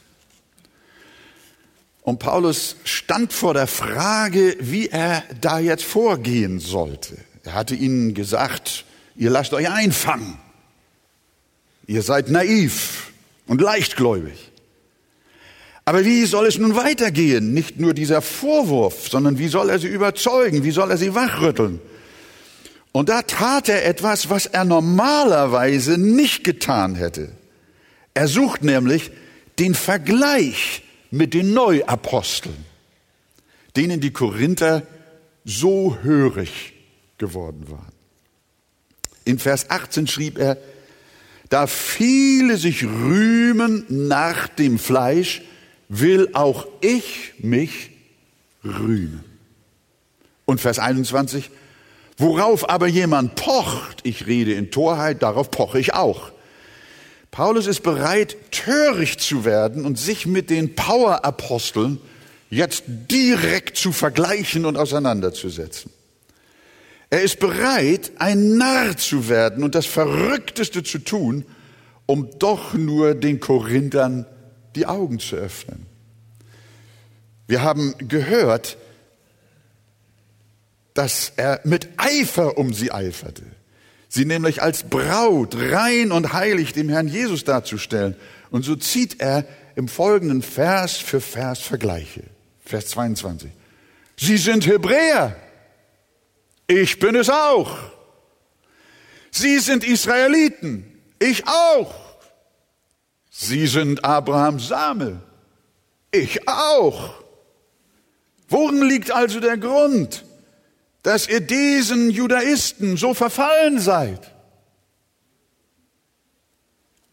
Und 2.02 2.20
Paulus 2.20 2.76
stand 2.84 3.32
vor 3.32 3.52
der 3.52 3.66
Frage, 3.66 4.56
wie 4.60 4.88
er 4.88 5.24
da 5.40 5.58
jetzt 5.58 5.82
vorgehen 5.82 6.60
sollte. 6.60 7.16
Er 7.42 7.54
hatte 7.54 7.74
ihnen 7.74 8.14
gesagt, 8.14 8.84
ihr 9.16 9.30
lasst 9.30 9.52
euch 9.52 9.68
einfangen. 9.68 10.38
Ihr 11.88 12.02
seid 12.02 12.30
naiv 12.30 13.12
und 13.46 13.60
leichtgläubig. 13.60 14.52
Aber 15.84 16.04
wie 16.04 16.26
soll 16.26 16.46
es 16.46 16.58
nun 16.58 16.74
weitergehen? 16.74 17.54
Nicht 17.54 17.78
nur 17.78 17.94
dieser 17.94 18.20
Vorwurf, 18.20 19.08
sondern 19.08 19.38
wie 19.38 19.48
soll 19.48 19.70
er 19.70 19.78
sie 19.78 19.86
überzeugen? 19.86 20.64
Wie 20.64 20.72
soll 20.72 20.90
er 20.90 20.98
sie 20.98 21.14
wachrütteln? 21.14 21.80
Und 22.90 23.08
da 23.08 23.22
tat 23.22 23.68
er 23.68 23.84
etwas, 23.84 24.30
was 24.30 24.46
er 24.46 24.64
normalerweise 24.64 25.98
nicht 25.98 26.42
getan 26.42 26.94
hätte. 26.94 27.30
Er 28.16 28.28
sucht 28.28 28.64
nämlich 28.64 29.10
den 29.58 29.74
Vergleich 29.74 30.82
mit 31.10 31.34
den 31.34 31.52
Neuaposteln, 31.52 32.56
denen 33.76 34.00
die 34.00 34.10
Korinther 34.10 34.86
so 35.44 35.98
hörig 36.02 36.72
geworden 37.18 37.68
waren. 37.68 37.92
In 39.26 39.38
Vers 39.38 39.68
18 39.68 40.06
schrieb 40.06 40.38
er, 40.38 40.56
da 41.50 41.66
viele 41.66 42.56
sich 42.56 42.84
rühmen 42.84 43.84
nach 43.90 44.48
dem 44.48 44.78
Fleisch, 44.78 45.42
will 45.90 46.30
auch 46.32 46.66
ich 46.80 47.34
mich 47.40 47.90
rühmen. 48.64 49.24
Und 50.46 50.62
Vers 50.62 50.78
21, 50.78 51.50
worauf 52.16 52.70
aber 52.70 52.86
jemand 52.86 53.34
pocht, 53.34 53.98
ich 54.04 54.26
rede 54.26 54.54
in 54.54 54.70
Torheit, 54.70 55.22
darauf 55.22 55.50
poche 55.50 55.78
ich 55.78 55.92
auch. 55.92 56.32
Paulus 57.36 57.66
ist 57.66 57.82
bereit, 57.82 58.34
töricht 58.50 59.20
zu 59.20 59.44
werden 59.44 59.84
und 59.84 59.98
sich 59.98 60.24
mit 60.24 60.48
den 60.48 60.74
Power-Aposteln 60.74 62.00
jetzt 62.48 62.84
direkt 62.86 63.76
zu 63.76 63.92
vergleichen 63.92 64.64
und 64.64 64.78
auseinanderzusetzen. 64.78 65.92
Er 67.10 67.20
ist 67.20 67.38
bereit, 67.38 68.12
ein 68.16 68.56
Narr 68.56 68.96
zu 68.96 69.28
werden 69.28 69.64
und 69.64 69.74
das 69.74 69.84
Verrückteste 69.84 70.82
zu 70.82 70.98
tun, 70.98 71.44
um 72.06 72.30
doch 72.38 72.72
nur 72.72 73.14
den 73.14 73.38
Korinthern 73.38 74.24
die 74.74 74.86
Augen 74.86 75.18
zu 75.18 75.36
öffnen. 75.36 75.84
Wir 77.48 77.60
haben 77.60 77.92
gehört, 77.98 78.78
dass 80.94 81.34
er 81.36 81.60
mit 81.64 81.86
Eifer 81.98 82.56
um 82.56 82.72
sie 82.72 82.92
eiferte 82.92 83.42
sie 84.16 84.24
nämlich 84.24 84.62
als 84.62 84.82
Braut 84.82 85.54
rein 85.56 86.10
und 86.10 86.32
heilig 86.32 86.72
dem 86.72 86.88
Herrn 86.88 87.06
Jesus 87.06 87.44
darzustellen. 87.44 88.16
Und 88.50 88.64
so 88.64 88.74
zieht 88.74 89.20
er 89.20 89.44
im 89.76 89.86
folgenden 89.86 90.42
Vers 90.42 90.96
für 90.96 91.20
Vers 91.20 91.60
Vergleiche. 91.60 92.24
Vers 92.64 92.88
22. 92.88 93.50
Sie 94.16 94.38
sind 94.38 94.66
Hebräer. 94.66 95.36
Ich 96.66 96.98
bin 96.98 97.14
es 97.14 97.30
auch. 97.30 97.78
Sie 99.30 99.58
sind 99.58 99.84
Israeliten. 99.84 100.84
Ich 101.18 101.46
auch. 101.46 101.94
Sie 103.30 103.66
sind 103.66 104.04
Abrahams 104.04 104.68
Same. 104.68 105.22
Ich 106.10 106.48
auch. 106.48 107.22
Worin 108.48 108.82
liegt 108.82 109.10
also 109.10 109.40
der 109.40 109.58
Grund, 109.58 110.24
dass 111.06 111.28
ihr 111.28 111.38
diesen 111.40 112.10
Judaisten 112.10 112.96
so 112.96 113.14
verfallen 113.14 113.78
seid? 113.78 114.34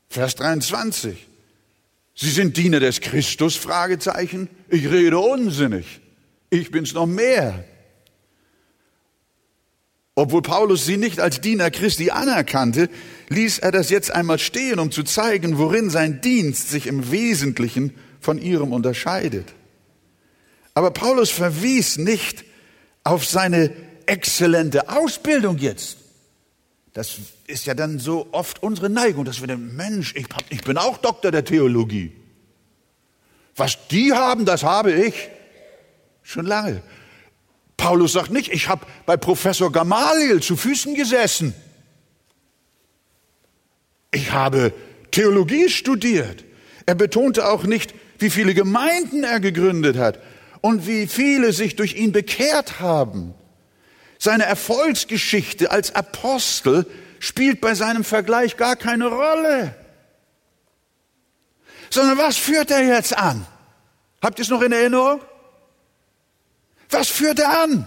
Vers 0.09 0.33
23. 0.33 1.15
Sie 2.15 2.31
sind 2.31 2.57
Diener 2.57 2.79
des 2.79 3.01
Christus? 3.01 3.55
Fragezeichen. 3.55 4.49
Ich 4.67 4.89
rede 4.89 5.19
unsinnig. 5.19 6.01
Ich 6.49 6.71
bin's 6.71 6.95
noch 6.95 7.05
mehr. 7.05 7.65
Obwohl 10.15 10.41
Paulus 10.41 10.87
sie 10.87 10.97
nicht 10.97 11.19
als 11.19 11.39
Diener 11.39 11.69
Christi 11.69 12.09
anerkannte, 12.09 12.89
ließ 13.29 13.59
er 13.59 13.71
das 13.71 13.91
jetzt 13.91 14.09
einmal 14.09 14.39
stehen, 14.39 14.79
um 14.79 14.89
zu 14.89 15.03
zeigen, 15.03 15.59
worin 15.59 15.91
sein 15.91 16.19
Dienst 16.19 16.71
sich 16.71 16.87
im 16.87 17.11
Wesentlichen 17.11 17.93
von 18.19 18.41
ihrem 18.41 18.73
unterscheidet. 18.73 19.53
Aber 20.73 20.89
Paulus 20.89 21.29
verwies 21.29 21.99
nicht 21.99 22.43
auf 23.03 23.25
seine 23.25 23.71
exzellente 24.05 24.89
Ausbildung 24.89 25.57
jetzt. 25.57 25.97
Das 26.93 27.17
ist 27.47 27.65
ja 27.65 27.73
dann 27.73 27.99
so 27.99 28.27
oft 28.31 28.61
unsere 28.61 28.89
Neigung, 28.89 29.25
dass 29.25 29.41
wir 29.41 29.47
denken, 29.47 29.75
Mensch, 29.75 30.13
ich, 30.15 30.25
hab, 30.25 30.43
ich 30.49 30.61
bin 30.61 30.77
auch 30.77 30.97
Doktor 30.97 31.31
der 31.31 31.43
Theologie. 31.43 32.13
Was 33.55 33.87
die 33.87 34.13
haben, 34.13 34.45
das 34.45 34.63
habe 34.63 34.93
ich. 34.93 35.29
Schon 36.21 36.45
lange. 36.45 36.81
Paulus 37.77 38.13
sagt 38.13 38.31
nicht, 38.31 38.51
ich 38.51 38.69
habe 38.69 38.85
bei 39.05 39.17
Professor 39.17 39.71
Gamaliel 39.71 40.41
zu 40.41 40.55
Füßen 40.55 40.95
gesessen. 40.95 41.53
Ich 44.11 44.31
habe 44.31 44.71
Theologie 45.11 45.69
studiert. 45.69 46.45
Er 46.85 46.95
betonte 46.95 47.47
auch 47.49 47.63
nicht, 47.63 47.93
wie 48.19 48.29
viele 48.29 48.53
Gemeinden 48.53 49.23
er 49.23 49.39
gegründet 49.39 49.97
hat 49.97 50.19
und 50.63 50.87
wie 50.87 51.07
viele 51.07 51.51
sich 51.51 51.75
durch 51.75 51.95
ihn 51.95 52.13
bekehrt 52.13 52.79
haben. 52.79 53.33
Seine 54.17 54.45
Erfolgsgeschichte 54.45 55.71
als 55.71 55.93
Apostel 55.93 56.89
spielt 57.19 57.59
bei 57.59 57.75
seinem 57.75 58.05
Vergleich 58.05 58.55
gar 58.55 58.77
keine 58.77 59.07
Rolle. 59.07 59.75
Sondern 61.89 62.17
was 62.17 62.37
führt 62.37 62.71
er 62.71 62.81
jetzt 62.81 63.15
an? 63.17 63.45
Habt 64.21 64.39
ihr 64.39 64.43
es 64.43 64.49
noch 64.49 64.61
in 64.61 64.71
Erinnerung? 64.71 65.19
Was 66.89 67.09
führt 67.09 67.39
er 67.39 67.63
an? 67.63 67.85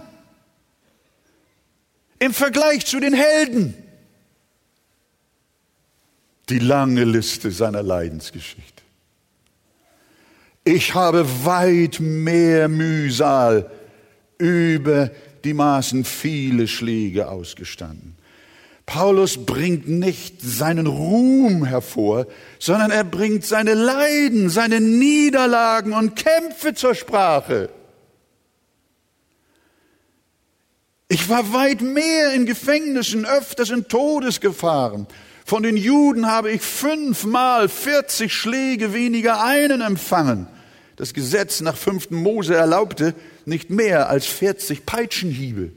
Im 2.18 2.34
Vergleich 2.34 2.84
zu 2.84 3.00
den 3.00 3.14
Helden. 3.14 3.74
Die 6.50 6.58
lange 6.58 7.04
Liste 7.04 7.50
seiner 7.50 7.82
Leidensgeschichte. 7.82 8.75
Ich 10.68 10.96
habe 10.96 11.24
weit 11.44 12.00
mehr 12.00 12.66
Mühsal 12.66 13.70
über 14.36 15.12
die 15.44 15.54
Maßen 15.54 16.04
viele 16.04 16.66
Schläge 16.66 17.28
ausgestanden. 17.28 18.16
Paulus 18.84 19.46
bringt 19.46 19.88
nicht 19.88 20.42
seinen 20.42 20.88
Ruhm 20.88 21.64
hervor, 21.64 22.26
sondern 22.58 22.90
er 22.90 23.04
bringt 23.04 23.46
seine 23.46 23.74
Leiden, 23.74 24.50
seine 24.50 24.80
Niederlagen 24.80 25.92
und 25.92 26.16
Kämpfe 26.16 26.74
zur 26.74 26.96
Sprache. 26.96 27.70
Ich 31.06 31.28
war 31.28 31.52
weit 31.52 31.80
mehr 31.80 32.32
in 32.32 32.44
Gefängnissen, 32.44 33.24
öfters 33.24 33.70
in 33.70 33.86
Todesgefahren. 33.86 35.06
Von 35.44 35.62
den 35.62 35.76
Juden 35.76 36.26
habe 36.26 36.50
ich 36.50 36.62
fünfmal 36.62 37.68
40 37.68 38.34
Schläge 38.34 38.92
weniger 38.92 39.44
einen 39.44 39.80
empfangen. 39.80 40.48
Das 40.96 41.12
Gesetz 41.12 41.60
nach 41.60 41.76
5. 41.76 42.10
Mose 42.10 42.54
erlaubte 42.54 43.14
nicht 43.44 43.70
mehr 43.70 44.08
als 44.08 44.26
40 44.26 44.86
Peitschenhiebe, 44.86 45.72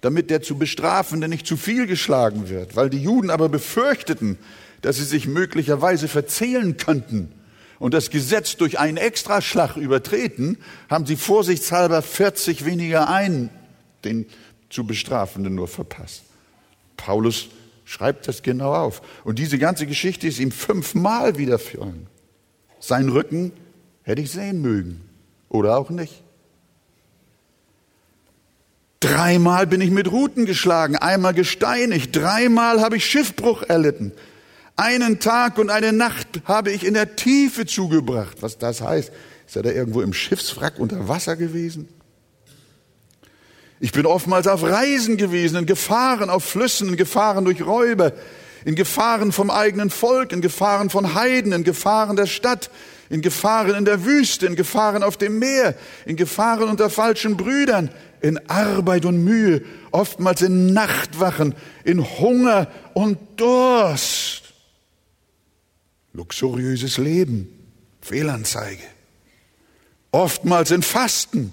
damit 0.00 0.30
der 0.30 0.42
zu 0.42 0.58
Bestrafende 0.58 1.28
nicht 1.28 1.46
zu 1.46 1.56
viel 1.56 1.86
geschlagen 1.86 2.48
wird, 2.48 2.74
weil 2.76 2.90
die 2.90 3.02
Juden 3.02 3.30
aber 3.30 3.48
befürchteten, 3.48 4.38
dass 4.82 4.96
sie 4.96 5.04
sich 5.04 5.28
möglicherweise 5.28 6.08
verzählen 6.08 6.76
könnten 6.76 7.32
und 7.78 7.94
das 7.94 8.10
Gesetz 8.10 8.56
durch 8.56 8.78
einen 8.78 8.96
Extraschlag 8.96 9.76
übertreten, 9.76 10.58
haben 10.88 11.06
sie 11.06 11.16
vorsichtshalber 11.16 12.02
40 12.02 12.64
weniger 12.64 13.08
einen, 13.08 13.48
den 14.04 14.26
zu 14.70 14.84
Bestrafenden 14.84 15.54
nur 15.54 15.68
verpasst. 15.68 16.24
Paulus 16.96 17.48
schreibt 17.84 18.28
das 18.28 18.42
genau 18.42 18.74
auf. 18.74 19.02
Und 19.24 19.38
diese 19.38 19.58
ganze 19.58 19.86
Geschichte 19.86 20.26
ist 20.26 20.38
ihm 20.38 20.52
fünfmal 20.52 21.38
widerfahren. 21.38 22.06
Sein 22.78 23.08
Rücken 23.08 23.52
Hätte 24.10 24.22
ich 24.22 24.32
sehen 24.32 24.60
mögen. 24.60 25.02
Oder 25.48 25.78
auch 25.78 25.88
nicht. 25.88 26.24
Dreimal 28.98 29.68
bin 29.68 29.80
ich 29.80 29.92
mit 29.92 30.10
Ruten 30.10 30.46
geschlagen, 30.46 30.96
einmal 30.96 31.32
gesteinigt, 31.32 32.16
dreimal 32.16 32.80
habe 32.80 32.96
ich 32.96 33.06
Schiffbruch 33.06 33.62
erlitten. 33.62 34.10
Einen 34.74 35.20
Tag 35.20 35.58
und 35.58 35.70
eine 35.70 35.92
Nacht 35.92 36.40
habe 36.44 36.72
ich 36.72 36.84
in 36.84 36.94
der 36.94 37.14
Tiefe 37.14 37.66
zugebracht. 37.66 38.38
Was 38.40 38.58
das 38.58 38.80
heißt? 38.80 39.12
Ist 39.46 39.54
er 39.54 39.62
da 39.62 39.70
irgendwo 39.70 40.00
im 40.00 40.12
Schiffswrack 40.12 40.80
unter 40.80 41.06
Wasser 41.06 41.36
gewesen? 41.36 41.88
Ich 43.78 43.92
bin 43.92 44.06
oftmals 44.06 44.48
auf 44.48 44.64
Reisen 44.64 45.18
gewesen, 45.18 45.56
in 45.56 45.66
Gefahren 45.66 46.30
auf 46.30 46.42
Flüssen, 46.42 46.88
in 46.88 46.96
Gefahren 46.96 47.44
durch 47.44 47.64
Räuber, 47.64 48.12
in 48.64 48.74
Gefahren 48.74 49.30
vom 49.30 49.50
eigenen 49.50 49.88
Volk, 49.88 50.32
in 50.32 50.40
Gefahren 50.40 50.90
von 50.90 51.14
Heiden, 51.14 51.52
in 51.52 51.62
Gefahren 51.62 52.16
der 52.16 52.26
Stadt, 52.26 52.70
in 53.10 53.22
Gefahren 53.22 53.74
in 53.74 53.84
der 53.84 54.04
Wüste, 54.04 54.46
in 54.46 54.54
Gefahren 54.54 55.02
auf 55.02 55.16
dem 55.16 55.40
Meer, 55.40 55.74
in 56.06 56.16
Gefahren 56.16 56.70
unter 56.70 56.88
falschen 56.88 57.36
Brüdern, 57.36 57.90
in 58.20 58.38
Arbeit 58.48 59.04
und 59.04 59.22
Mühe, 59.24 59.62
oftmals 59.90 60.42
in 60.42 60.72
Nachtwachen, 60.72 61.54
in 61.84 62.02
Hunger 62.18 62.68
und 62.94 63.18
Durst. 63.36 64.54
Luxuriöses 66.12 66.98
Leben, 66.98 67.48
Fehlanzeige. 68.00 68.82
Oftmals 70.12 70.70
in 70.70 70.82
Fasten, 70.82 71.52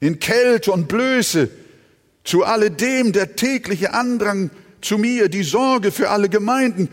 in 0.00 0.18
Kälte 0.18 0.72
und 0.72 0.88
Blöße, 0.88 1.50
zu 2.24 2.44
alledem 2.44 3.12
der 3.12 3.36
tägliche 3.36 3.92
Andrang 3.92 4.50
zu 4.80 4.96
mir, 4.96 5.28
die 5.28 5.42
Sorge 5.42 5.92
für 5.92 6.08
alle 6.08 6.28
Gemeinden. 6.28 6.88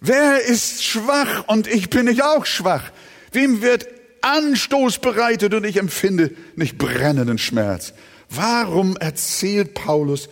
Wer 0.00 0.42
ist 0.42 0.84
schwach 0.84 1.46
und 1.48 1.66
ich 1.66 1.90
bin 1.90 2.08
ich 2.08 2.22
auch 2.22 2.46
schwach? 2.46 2.90
Wem 3.32 3.62
wird 3.62 3.88
Anstoß 4.20 4.98
bereitet 4.98 5.54
und 5.54 5.64
ich 5.64 5.78
empfinde 5.78 6.32
nicht 6.54 6.78
brennenden 6.78 7.38
Schmerz? 7.38 7.92
Warum 8.28 8.96
erzählt 8.96 9.74
Paulus 9.74 10.28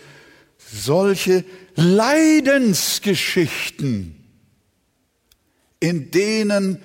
solche 0.72 1.44
Leidensgeschichten, 1.74 4.16
in 5.80 6.10
denen 6.10 6.82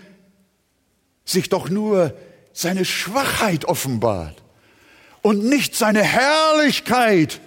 sich 1.25 1.49
doch 1.49 1.69
nur 1.69 2.17
seine 2.54 2.86
Schwachheit 2.86 3.65
offenbart 3.65 4.41
und 5.21 5.43
nicht 5.43 5.75
seine 5.75 6.04
Herrlichkeit, 6.04 7.41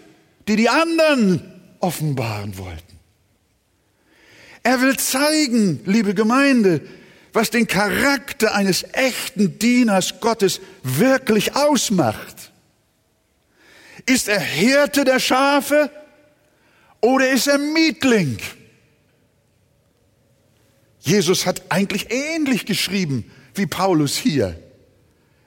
die 0.49 0.57
die 0.57 0.69
anderen 0.69 1.59
offenbaren 1.81 2.59
wollten. 2.59 2.99
Er 4.63 4.81
will 4.81 4.97
zeigen, 4.97 5.81
liebe 5.87 6.15
Gemeinde, 6.15 6.83
was 7.33 7.51
den 7.51 7.67
Charakter 7.67 8.55
eines 8.55 8.85
echten 8.93 9.59
Dieners 9.59 10.21
Gottes 10.21 10.61
wirklich 10.83 11.55
ausmacht. 11.57 12.53
Ist 14.07 14.29
er 14.29 14.41
Hirte 14.41 15.05
der 15.05 15.21
Schafe 15.21 15.91
oder 17.01 17.31
ist 17.31 17.47
er 17.47 17.59
Mietling? 17.59 18.39
Jesus 21.01 21.47
hat 21.47 21.63
eigentlich 21.69 22.11
ähnlich 22.11 22.67
geschrieben 22.67 23.31
wie 23.55 23.67
Paulus 23.67 24.17
hier. 24.17 24.59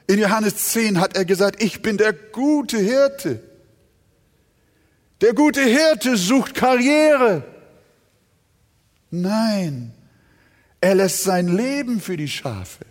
In 0.07 0.19
Johannes 0.19 0.71
10 0.73 0.99
hat 0.99 1.15
er 1.15 1.25
gesagt, 1.25 1.61
ich 1.61 1.81
bin 1.81 1.97
der 1.97 2.13
gute 2.13 2.77
Hirte. 2.77 3.41
Der 5.21 5.33
gute 5.33 5.63
Hirte 5.63 6.17
sucht 6.17 6.55
Karriere. 6.55 7.43
Nein, 9.11 9.93
er 10.81 10.95
lässt 10.95 11.23
sein 11.23 11.47
Leben 11.47 12.01
für 12.01 12.17
die 12.17 12.27
Schafe. 12.27 12.85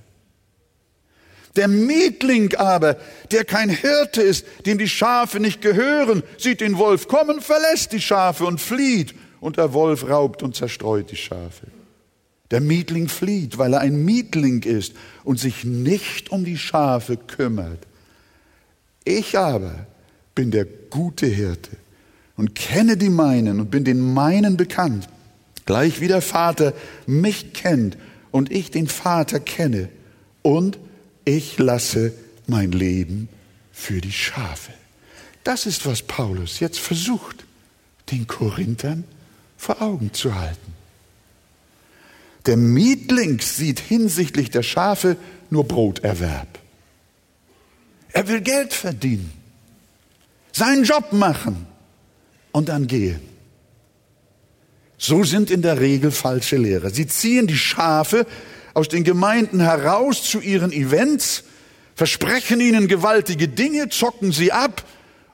Der 1.57 1.67
Mietling 1.67 2.55
aber, 2.55 2.97
der 3.33 3.45
kein 3.45 3.69
Hirte 3.69 4.23
ist, 4.23 4.47
dem 4.67 4.79
die 4.79 4.89
Schafe 4.89 5.41
nicht 5.41 5.61
gehören, 5.61 6.23
sieht 6.39 6.61
den 6.61 6.79
Wolf 6.79 7.09
kommen, 7.09 7.41
verlässt 7.41 7.93
die 7.93 8.01
Schafe 8.01 8.47
und 8.47 8.61
flieht, 8.61 9.15
und 9.41 9.57
der 9.57 9.73
Wolf 9.73 10.09
raubt 10.09 10.43
und 10.43 10.55
zerstreut 10.55 11.11
die 11.11 11.17
Schafe. 11.17 11.67
Der 12.51 12.61
Mietling 12.61 13.09
flieht, 13.09 13.59
weil 13.59 13.75
er 13.75 13.81
ein 13.81 14.05
Mietling 14.05 14.63
ist 14.63 14.95
und 15.25 15.41
sich 15.41 15.65
nicht 15.65 16.31
um 16.31 16.45
die 16.45 16.59
Schafe 16.59 17.17
kümmert. 17.17 17.87
Ich 19.05 19.39
aber 19.39 19.87
bin 20.35 20.51
der 20.51 20.65
gute 20.65 21.27
Hirte 21.27 21.71
und 22.37 22.55
kenne 22.55 22.97
die 22.97 23.09
meinen 23.09 23.61
und 23.61 23.71
bin 23.71 23.85
den 23.85 24.01
meinen 24.15 24.57
bekannt 24.57 25.09
gleich 25.71 26.01
wie 26.01 26.09
der 26.09 26.21
Vater 26.21 26.75
mich 27.07 27.53
kennt 27.53 27.97
und 28.33 28.51
ich 28.51 28.73
den 28.73 28.89
Vater 28.89 29.39
kenne 29.39 29.89
und 30.43 30.81
ich 31.25 31.59
lasse 31.59 32.13
mein 32.49 32.73
Leben 32.73 33.29
für 33.71 34.01
die 34.01 34.11
Schafe. 34.11 34.73
Das 35.45 35.67
ist, 35.67 35.87
was 35.87 36.03
Paulus 36.03 36.59
jetzt 36.59 36.81
versucht, 36.81 37.45
den 38.11 38.27
Korinthern 38.27 39.05
vor 39.57 39.81
Augen 39.81 40.13
zu 40.13 40.35
halten. 40.35 40.75
Der 42.47 42.57
Mietling 42.57 43.41
sieht 43.41 43.79
hinsichtlich 43.79 44.51
der 44.51 44.65
Schafe 44.65 45.17
nur 45.51 45.69
Broterwerb. 45.69 46.59
Er 48.09 48.27
will 48.27 48.41
Geld 48.41 48.73
verdienen, 48.73 49.31
seinen 50.51 50.83
Job 50.83 51.13
machen 51.13 51.65
und 52.51 52.69
dann 52.69 52.89
gehen. 52.89 53.21
So 55.03 55.25
sind 55.25 55.51
in 55.51 55.63
der 55.63 55.81
Regel 55.81 56.11
falsche 56.11 56.59
Lehrer. 56.59 56.91
Sie 56.91 57.07
ziehen 57.07 57.47
die 57.47 57.57
Schafe 57.57 58.27
aus 58.75 58.89
den 58.89 59.03
Gemeinden 59.03 59.59
heraus 59.59 60.23
zu 60.23 60.41
ihren 60.41 60.73
Events, 60.73 61.43
versprechen 61.95 62.61
ihnen 62.61 62.87
gewaltige 62.87 63.49
Dinge, 63.49 63.89
zocken 63.89 64.31
sie 64.31 64.53
ab, 64.53 64.85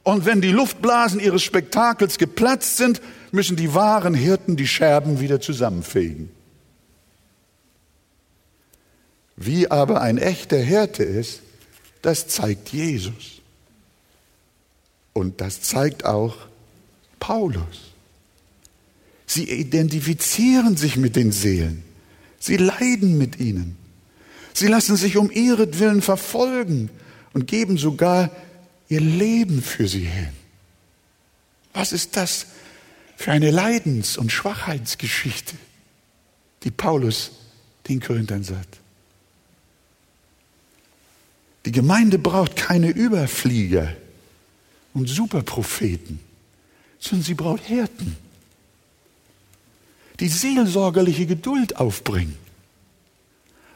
und 0.05 0.25
wenn 0.25 0.41
die 0.41 0.53
Luftblasen 0.53 1.19
ihres 1.19 1.43
Spektakels 1.43 2.17
geplatzt 2.17 2.77
sind, 2.77 3.03
müssen 3.33 3.57
die 3.57 3.75
wahren 3.75 4.15
Hirten 4.15 4.55
die 4.55 4.69
Scherben 4.69 5.19
wieder 5.19 5.41
zusammenfegen. 5.41 6.31
Wie 9.35 9.69
aber 9.69 10.01
ein 10.01 10.19
echter 10.19 10.59
Hirte 10.59 11.03
ist, 11.03 11.41
das 12.03 12.29
zeigt 12.29 12.69
Jesus. 12.69 13.41
Und 15.13 15.41
das 15.41 15.61
zeigt 15.61 16.05
auch 16.05 16.37
Paulus. 17.19 17.96
Sie 19.27 19.51
identifizieren 19.51 20.77
sich 20.77 20.97
mit 20.97 21.17
den 21.17 21.33
Seelen. 21.33 21.83
Sie 22.39 22.57
leiden 22.57 23.19
mit 23.19 23.41
ihnen. 23.41 23.77
Sie 24.55 24.69
lassen 24.69 24.97
sich 24.97 25.17
um 25.17 25.31
ihretwillen 25.31 26.01
verfolgen 26.01 26.91
und 27.35 27.47
geben 27.47 27.77
sogar 27.77 28.31
ihr 28.89 29.01
Leben 29.01 29.63
für 29.63 29.89
sie 29.89 30.05
hin. 30.05 30.31
Was 31.75 31.93
ist 31.93 32.17
das 32.17 32.47
für 33.17 33.33
eine 33.33 33.51
Leidens- 33.51 34.17
und 34.17 34.33
Schwachheitsgeschichte, 34.33 35.55
die 36.63 36.71
Paulus 36.71 37.33
den 37.89 38.01
Korinthern 38.01 38.45
sagt? 38.45 38.79
Die 41.67 41.73
Gemeinde 41.73 42.19
braucht 42.19 42.55
keine 42.55 42.91
Überflieger 42.91 43.93
und 44.95 45.09
Superpropheten, 45.09 46.21
sondern 46.99 47.25
sie 47.25 47.35
braucht 47.35 47.65
Hirten, 47.65 48.17
die 50.21 50.29
seelsorgerliche 50.29 51.27
Geduld 51.27 51.77
aufbringen 51.77 52.37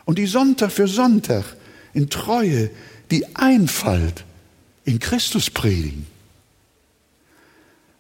und 0.05 0.18
die 0.18 0.26
Sonntag 0.26 0.72
für 0.72 0.88
Sonntag 0.88 1.45
in 1.93 2.11
Treue 2.11 2.70
die 3.11 3.36
Einfalt 3.36 4.24
in 4.84 4.99
Christus 4.99 5.51
predigen. 5.51 6.07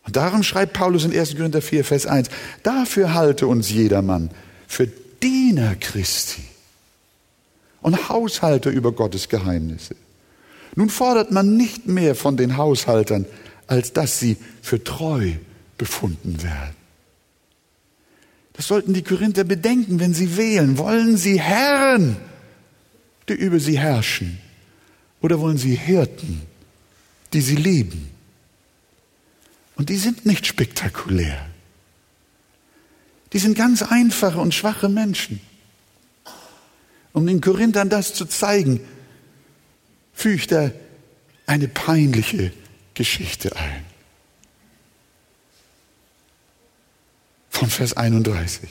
Und 0.06 0.16
darum 0.16 0.42
schreibt 0.42 0.72
Paulus 0.72 1.04
in 1.04 1.16
1. 1.16 1.36
Korinther 1.36 1.62
4, 1.62 1.84
Vers 1.84 2.06
1, 2.06 2.30
dafür 2.62 3.14
halte 3.14 3.46
uns 3.46 3.70
jedermann 3.70 4.30
für 4.66 4.88
Diener 5.22 5.76
Christi 5.76 6.42
und 7.82 8.08
Haushalter 8.08 8.70
über 8.70 8.92
Gottes 8.92 9.28
Geheimnisse. 9.28 9.94
Nun 10.74 10.88
fordert 10.88 11.30
man 11.30 11.56
nicht 11.56 11.86
mehr 11.86 12.14
von 12.14 12.36
den 12.36 12.56
Haushaltern, 12.56 13.26
als 13.66 13.92
dass 13.92 14.18
sie 14.18 14.36
für 14.62 14.82
treu 14.82 15.32
befunden 15.78 16.42
werden. 16.42 16.79
Das 18.60 18.66
sollten 18.66 18.92
die 18.92 19.02
Korinther 19.02 19.44
bedenken, 19.44 20.00
wenn 20.00 20.12
sie 20.12 20.36
wählen. 20.36 20.76
Wollen 20.76 21.16
sie 21.16 21.40
Herren, 21.40 22.18
die 23.26 23.32
über 23.32 23.58
sie 23.58 23.78
herrschen? 23.78 24.38
Oder 25.22 25.40
wollen 25.40 25.56
sie 25.56 25.74
Hirten, 25.74 26.42
die 27.32 27.40
sie 27.40 27.56
lieben? 27.56 28.10
Und 29.76 29.88
die 29.88 29.96
sind 29.96 30.26
nicht 30.26 30.46
spektakulär. 30.46 31.48
Die 33.32 33.38
sind 33.38 33.56
ganz 33.56 33.80
einfache 33.80 34.38
und 34.38 34.52
schwache 34.52 34.90
Menschen. 34.90 35.40
Um 37.14 37.26
den 37.26 37.40
Korinthern 37.40 37.88
das 37.88 38.12
zu 38.12 38.26
zeigen, 38.26 38.80
fügt 40.12 40.52
er 40.52 40.74
eine 41.46 41.66
peinliche 41.66 42.52
Geschichte 42.92 43.56
ein. 43.56 43.89
Von 47.60 47.68
Vers 47.68 47.94
31. 47.94 48.70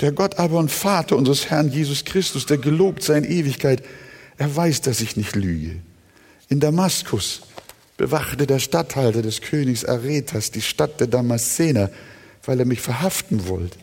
Der 0.00 0.12
Gott 0.12 0.38
aber 0.38 0.58
und 0.58 0.70
Vater 0.70 1.16
unseres 1.16 1.50
Herrn 1.50 1.70
Jesus 1.70 2.06
Christus, 2.06 2.46
der 2.46 2.56
gelobt 2.56 3.02
sei 3.02 3.18
in 3.18 3.24
Ewigkeit, 3.24 3.82
er 4.38 4.56
weiß, 4.56 4.80
dass 4.80 5.02
ich 5.02 5.18
nicht 5.18 5.36
lüge. 5.36 5.82
In 6.48 6.60
Damaskus 6.60 7.42
bewachte 7.98 8.46
der 8.46 8.58
Statthalter 8.58 9.20
des 9.20 9.42
Königs 9.42 9.84
Aretas 9.84 10.50
die 10.50 10.62
Stadt 10.62 10.98
der 10.98 11.08
Damaszener, 11.08 11.90
weil 12.46 12.60
er 12.60 12.64
mich 12.64 12.80
verhaften 12.80 13.48
wollte. 13.48 13.78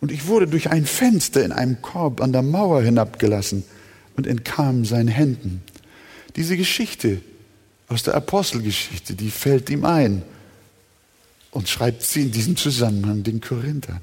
Und 0.00 0.12
ich 0.12 0.28
wurde 0.28 0.46
durch 0.46 0.70
ein 0.70 0.86
Fenster 0.86 1.44
in 1.44 1.52
einem 1.52 1.82
Korb 1.82 2.22
an 2.22 2.32
der 2.32 2.40
Mauer 2.40 2.80
hinabgelassen 2.80 3.64
und 4.16 4.26
entkam 4.26 4.86
seinen 4.86 5.08
Händen. 5.08 5.62
Diese 6.36 6.56
Geschichte 6.56 7.20
aus 7.88 8.02
der 8.02 8.14
Apostelgeschichte, 8.14 9.12
die 9.12 9.30
fällt 9.30 9.68
ihm 9.68 9.84
ein 9.84 10.22
und 11.56 11.70
schreibt 11.70 12.02
sie 12.02 12.20
in 12.20 12.32
diesem 12.32 12.54
Zusammenhang 12.58 13.22
den 13.22 13.40
Korinthern. 13.40 14.02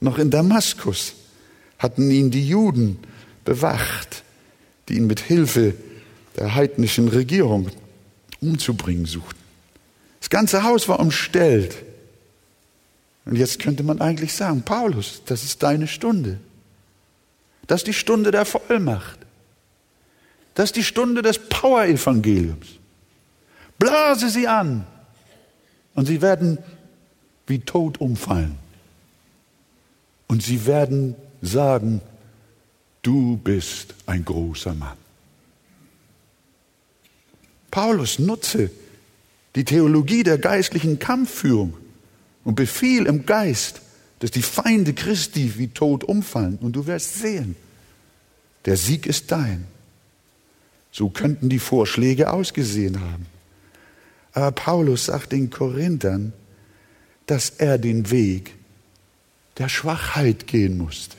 Noch 0.00 0.18
in 0.18 0.30
Damaskus 0.30 1.14
hatten 1.78 2.10
ihn 2.10 2.30
die 2.30 2.46
Juden 2.46 2.98
bewacht, 3.46 4.24
die 4.88 4.96
ihn 4.96 5.06
mit 5.06 5.20
Hilfe 5.20 5.72
der 6.36 6.54
heidnischen 6.54 7.08
Regierung 7.08 7.70
umzubringen 8.42 9.06
suchten. 9.06 9.40
Das 10.20 10.28
ganze 10.28 10.64
Haus 10.64 10.86
war 10.86 11.00
umstellt. 11.00 11.76
Und 13.24 13.36
jetzt 13.36 13.58
könnte 13.58 13.82
man 13.82 14.02
eigentlich 14.02 14.34
sagen, 14.34 14.60
Paulus, 14.60 15.22
das 15.24 15.44
ist 15.44 15.62
deine 15.62 15.86
Stunde. 15.88 16.38
Das 17.66 17.80
ist 17.80 17.86
die 17.86 17.94
Stunde 17.94 18.32
der 18.32 18.44
Vollmacht. 18.44 19.18
Das 20.54 20.66
ist 20.66 20.76
die 20.76 20.84
Stunde 20.84 21.22
des 21.22 21.38
Power-Evangeliums. 21.38 22.66
Blase 23.78 24.28
sie 24.28 24.46
an 24.46 24.86
und 25.98 26.06
sie 26.06 26.22
werden 26.22 26.58
wie 27.48 27.58
tot 27.58 28.00
umfallen. 28.00 28.56
Und 30.28 30.44
sie 30.44 30.64
werden 30.64 31.16
sagen, 31.42 32.00
du 33.02 33.36
bist 33.36 33.96
ein 34.06 34.24
großer 34.24 34.74
Mann. 34.74 34.96
Paulus 37.72 38.20
nutze 38.20 38.70
die 39.56 39.64
Theologie 39.64 40.22
der 40.22 40.38
geistlichen 40.38 41.00
Kampfführung 41.00 41.74
und 42.44 42.54
befiehl 42.54 43.04
im 43.06 43.26
Geist, 43.26 43.80
dass 44.20 44.30
die 44.30 44.42
Feinde 44.42 44.94
Christi 44.94 45.58
wie 45.58 45.66
tot 45.66 46.04
umfallen. 46.04 46.58
Und 46.60 46.74
du 46.76 46.86
wirst 46.86 47.16
sehen, 47.16 47.56
der 48.66 48.76
Sieg 48.76 49.04
ist 49.04 49.32
dein. 49.32 49.64
So 50.92 51.08
könnten 51.10 51.48
die 51.48 51.58
Vorschläge 51.58 52.32
ausgesehen 52.32 53.00
haben. 53.00 53.26
Aber 54.32 54.52
Paulus 54.52 55.06
sagt 55.06 55.32
den 55.32 55.50
Korinthern, 55.50 56.32
dass 57.26 57.50
er 57.50 57.78
den 57.78 58.10
Weg 58.10 58.54
der 59.58 59.68
Schwachheit 59.68 60.46
gehen 60.46 60.78
musste. 60.78 61.16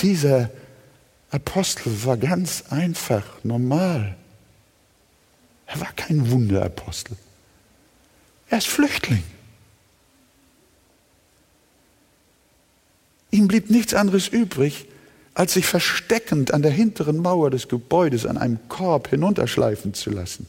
Dieser 0.00 0.50
Apostel 1.30 2.04
war 2.04 2.16
ganz 2.16 2.64
einfach, 2.70 3.24
normal. 3.42 4.16
Er 5.66 5.80
war 5.80 5.92
kein 5.92 6.30
Wunderapostel. 6.30 7.16
Er 8.48 8.58
ist 8.58 8.68
Flüchtling. 8.68 9.24
Ihm 13.30 13.48
blieb 13.48 13.68
nichts 13.68 13.94
anderes 13.94 14.28
übrig, 14.28 14.86
als 15.34 15.54
sich 15.54 15.66
versteckend 15.66 16.54
an 16.54 16.62
der 16.62 16.70
hinteren 16.70 17.18
Mauer 17.18 17.50
des 17.50 17.68
Gebäudes 17.68 18.24
an 18.24 18.38
einem 18.38 18.58
Korb 18.68 19.08
hinunterschleifen 19.08 19.92
zu 19.92 20.10
lassen. 20.10 20.46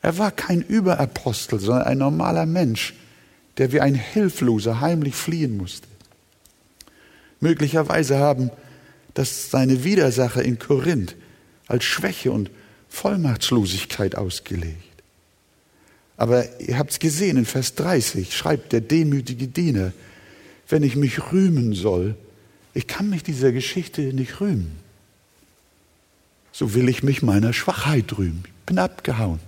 Er 0.00 0.16
war 0.16 0.30
kein 0.30 0.62
Überapostel, 0.62 1.58
sondern 1.58 1.86
ein 1.86 1.98
normaler 1.98 2.46
Mensch, 2.46 2.94
der 3.58 3.72
wie 3.72 3.80
ein 3.80 3.96
Hilfloser 3.96 4.80
heimlich 4.80 5.16
fliehen 5.16 5.56
musste. 5.56 5.88
Möglicherweise 7.40 8.18
haben 8.18 8.50
das 9.14 9.50
seine 9.50 9.82
Widersacher 9.82 10.42
in 10.42 10.60
Korinth 10.60 11.16
als 11.66 11.84
Schwäche 11.84 12.30
und 12.30 12.50
Vollmachtslosigkeit 12.88 14.14
ausgelegt. 14.14 14.82
Aber 16.16 16.60
ihr 16.60 16.78
habt 16.78 16.92
es 16.92 16.98
gesehen, 16.98 17.36
in 17.36 17.44
Vers 17.44 17.74
30 17.74 18.36
schreibt 18.36 18.72
der 18.72 18.80
demütige 18.80 19.48
Diener, 19.48 19.92
wenn 20.68 20.82
ich 20.82 20.96
mich 20.96 21.32
rühmen 21.32 21.74
soll, 21.74 22.16
ich 22.78 22.86
kann 22.86 23.10
mich 23.10 23.24
dieser 23.24 23.50
Geschichte 23.50 24.02
nicht 24.12 24.40
rühmen. 24.40 24.78
So 26.52 26.74
will 26.74 26.88
ich 26.88 27.02
mich 27.02 27.22
meiner 27.22 27.52
Schwachheit 27.52 28.16
rühmen. 28.16 28.44
Ich 28.46 28.66
bin 28.66 28.78
abgehauen. 28.78 29.40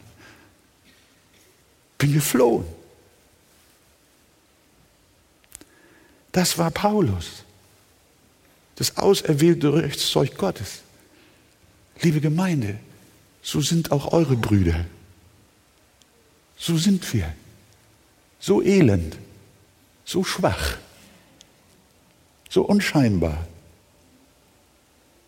Bin 1.97 2.12
geflohen. 2.12 2.64
Das 6.33 6.59
war 6.59 6.72
Paulus. 6.72 7.45
Das 8.74 8.97
auserwählte 8.97 9.74
Rechtszeug 9.74 10.37
Gottes. 10.37 10.81
Liebe 12.01 12.20
Gemeinde, 12.20 12.81
so 13.43 13.61
sind 13.61 13.93
auch 13.93 14.12
eure 14.12 14.37
Brüder. 14.37 14.87
So 16.59 16.76
sind 16.76 17.14
wir. 17.14 17.33
So 18.41 18.61
elend, 18.61 19.16
so 20.05 20.24
schwach, 20.24 20.78
so 22.51 22.62
unscheinbar. 22.62 23.46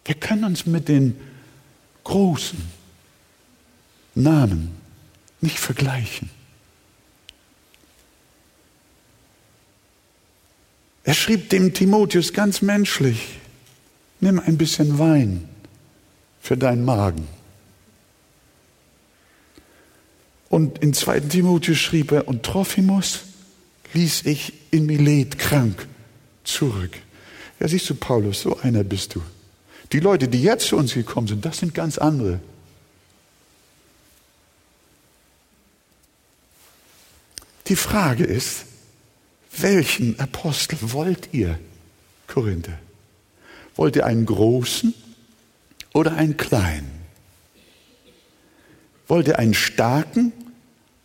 Wir 0.04 0.16
können 0.16 0.44
uns 0.44 0.66
mit 0.66 0.88
den 0.88 1.16
großen 2.04 2.60
Namen 4.14 4.72
nicht 5.40 5.58
vergleichen. 5.58 6.28
Er 11.04 11.14
schrieb 11.14 11.48
dem 11.50 11.72
Timotheus 11.72 12.32
ganz 12.32 12.62
menschlich, 12.62 13.38
nimm 14.20 14.38
ein 14.38 14.58
bisschen 14.58 14.98
Wein 14.98 15.48
für 16.40 16.56
deinen 16.56 16.84
Magen. 16.84 17.26
Und 20.48 20.78
in 20.78 20.92
2. 20.92 21.20
Timotheus 21.20 21.78
schrieb 21.78 22.12
er, 22.12 22.28
und 22.28 22.42
Trophimus 22.42 23.20
ließ 23.94 24.26
ich 24.26 24.52
in 24.70 24.86
Milet 24.86 25.38
krank 25.38 25.88
zurück. 26.44 26.90
Ja, 27.60 27.68
siehst 27.68 27.88
du, 27.90 27.94
Paulus, 27.94 28.42
so 28.42 28.58
einer 28.58 28.84
bist 28.84 29.14
du. 29.14 29.22
Die 29.92 30.00
Leute, 30.00 30.28
die 30.28 30.42
jetzt 30.42 30.68
zu 30.68 30.76
uns 30.76 30.94
gekommen 30.94 31.28
sind, 31.28 31.44
das 31.44 31.58
sind 31.58 31.74
ganz 31.74 31.98
andere. 31.98 32.40
Die 37.68 37.76
Frage 37.76 38.24
ist, 38.24 38.64
welchen 39.56 40.18
Apostel 40.18 40.78
wollt 40.80 41.28
ihr, 41.32 41.58
Korinther? 42.26 42.78
Wollt 43.76 43.96
ihr 43.96 44.06
einen 44.06 44.26
großen 44.26 44.94
oder 45.92 46.14
einen 46.14 46.36
kleinen? 46.36 46.90
Wollt 49.08 49.28
ihr 49.28 49.38
einen 49.38 49.54
starken 49.54 50.32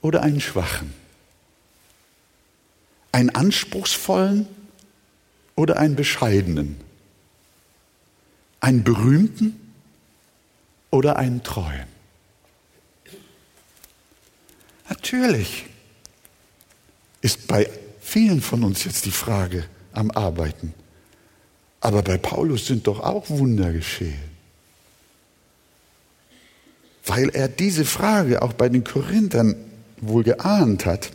oder 0.02 0.24
einen 0.24 0.42
schwachen? 0.42 0.94
Einen 3.12 3.30
anspruchsvollen 3.30 4.48
oder 5.58 5.78
einen 5.78 5.98
bescheidenen? 5.98 6.78
Einen 8.62 8.86
berühmten 8.86 9.60
oder 10.90 11.18
einen 11.18 11.44
treuen? 11.44 11.88
Natürlich 14.88 15.66
ist 17.22 17.48
bei 17.48 17.70
vielen 18.00 18.40
von 18.40 18.64
uns 18.64 18.86
jetzt 18.86 19.06
die 19.06 19.12
Frage 19.12 19.66
am 19.92 20.12
Arbeiten. 20.12 20.74
Aber 21.82 22.02
bei 22.02 22.18
Paulus 22.18 22.68
sind 22.68 22.88
doch 22.88 23.02
auch 23.02 23.30
Wunder 23.30 23.74
geschehen. 23.74 24.38
Weil 27.06 27.30
er 27.30 27.48
diese 27.48 27.86
Frage 27.86 28.42
auch 28.42 28.54
bei 28.54 28.70
den 28.70 28.84
Korinthern 28.84 29.56
wohl 29.98 30.24
geahnt 30.24 30.86
hat. 30.86 31.12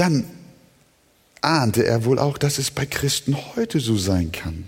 Dann 0.00 0.24
ahnte 1.42 1.84
er 1.84 2.04
wohl 2.04 2.18
auch, 2.18 2.38
dass 2.38 2.58
es 2.58 2.70
bei 2.70 2.86
Christen 2.86 3.36
heute 3.54 3.80
so 3.80 3.96
sein 3.96 4.32
kann 4.32 4.64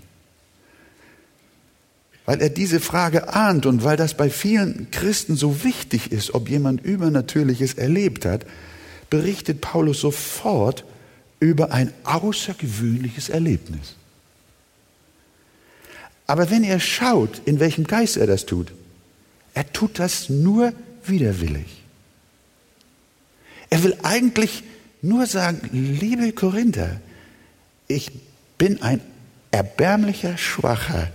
weil 2.25 2.41
er 2.41 2.49
diese 2.49 2.79
Frage 2.79 3.33
ahnt 3.33 3.65
und 3.65 3.83
weil 3.83 3.97
das 3.97 4.15
bei 4.15 4.29
vielen 4.29 4.89
Christen 4.91 5.35
so 5.35 5.63
wichtig 5.63 6.11
ist, 6.11 6.33
ob 6.33 6.49
jemand 6.49 6.83
Übernatürliches 6.83 7.73
erlebt 7.73 8.25
hat, 8.25 8.45
berichtet 9.09 9.61
Paulus 9.61 9.99
sofort 9.99 10.85
über 11.39 11.71
ein 11.71 11.93
außergewöhnliches 12.05 13.29
Erlebnis. 13.29 13.95
Aber 16.25 16.49
wenn 16.49 16.63
ihr 16.63 16.79
schaut, 16.79 17.41
in 17.43 17.59
welchem 17.59 17.83
Geist 17.83 18.15
er 18.15 18.27
das 18.27 18.45
tut, 18.45 18.71
er 19.53 19.71
tut 19.73 19.99
das 19.99 20.29
nur 20.29 20.71
widerwillig. 21.05 21.83
Er 23.69 23.83
will 23.83 23.97
eigentlich 24.03 24.63
nur 25.03 25.27
sagen, 25.27 25.69
liebe 25.71 26.31
Korinther, 26.31 26.99
ich 27.87 28.11
bin 28.57 28.81
ein 28.81 29.01
erbärmlicher, 29.51 30.37
schwacher 30.37 31.11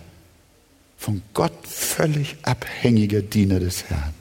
von 0.98 1.22
Gott 1.32 1.66
völlig 1.66 2.36
abhängiger 2.42 3.22
Diener 3.22 3.60
des 3.60 3.84
Herrn. 3.84 4.14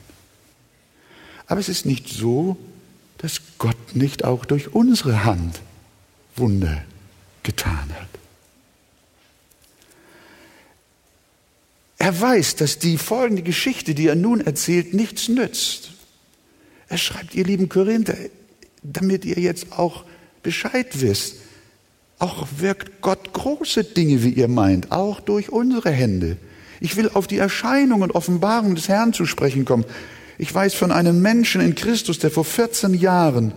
Aber 1.46 1.60
es 1.60 1.68
ist 1.68 1.86
nicht 1.86 2.08
so, 2.08 2.56
dass 3.18 3.40
Gott 3.58 3.94
nicht 3.94 4.24
auch 4.24 4.44
durch 4.44 4.74
unsere 4.74 5.24
Hand 5.24 5.60
Wunder 6.34 6.82
getan 7.42 7.90
hat. 7.94 8.08
Er 11.98 12.18
weiß, 12.18 12.56
dass 12.56 12.78
die 12.78 12.96
folgende 12.96 13.42
Geschichte, 13.42 13.94
die 13.94 14.06
er 14.06 14.14
nun 14.14 14.40
erzählt, 14.40 14.94
nichts 14.94 15.28
nützt. 15.28 15.90
Er 16.88 16.96
schreibt, 16.96 17.34
ihr 17.34 17.44
lieben 17.44 17.68
Korinther, 17.68 18.16
damit 18.92 19.24
ihr 19.24 19.38
jetzt 19.38 19.72
auch 19.72 20.04
Bescheid 20.42 20.88
wisst, 21.00 21.36
auch 22.18 22.46
wirkt 22.56 23.00
Gott 23.00 23.32
große 23.32 23.84
Dinge, 23.84 24.22
wie 24.22 24.30
ihr 24.30 24.48
meint, 24.48 24.90
auch 24.90 25.20
durch 25.20 25.50
unsere 25.50 25.90
Hände. 25.90 26.36
Ich 26.80 26.96
will 26.96 27.10
auf 27.12 27.26
die 27.26 27.38
Erscheinung 27.38 28.02
und 28.02 28.14
Offenbarung 28.14 28.74
des 28.74 28.88
Herrn 28.88 29.12
zu 29.12 29.26
sprechen 29.26 29.64
kommen. 29.64 29.84
Ich 30.36 30.52
weiß 30.52 30.74
von 30.74 30.92
einem 30.92 31.22
Menschen 31.22 31.60
in 31.60 31.74
Christus, 31.74 32.18
der 32.18 32.30
vor 32.30 32.44
14 32.44 32.94
Jahren, 32.94 33.52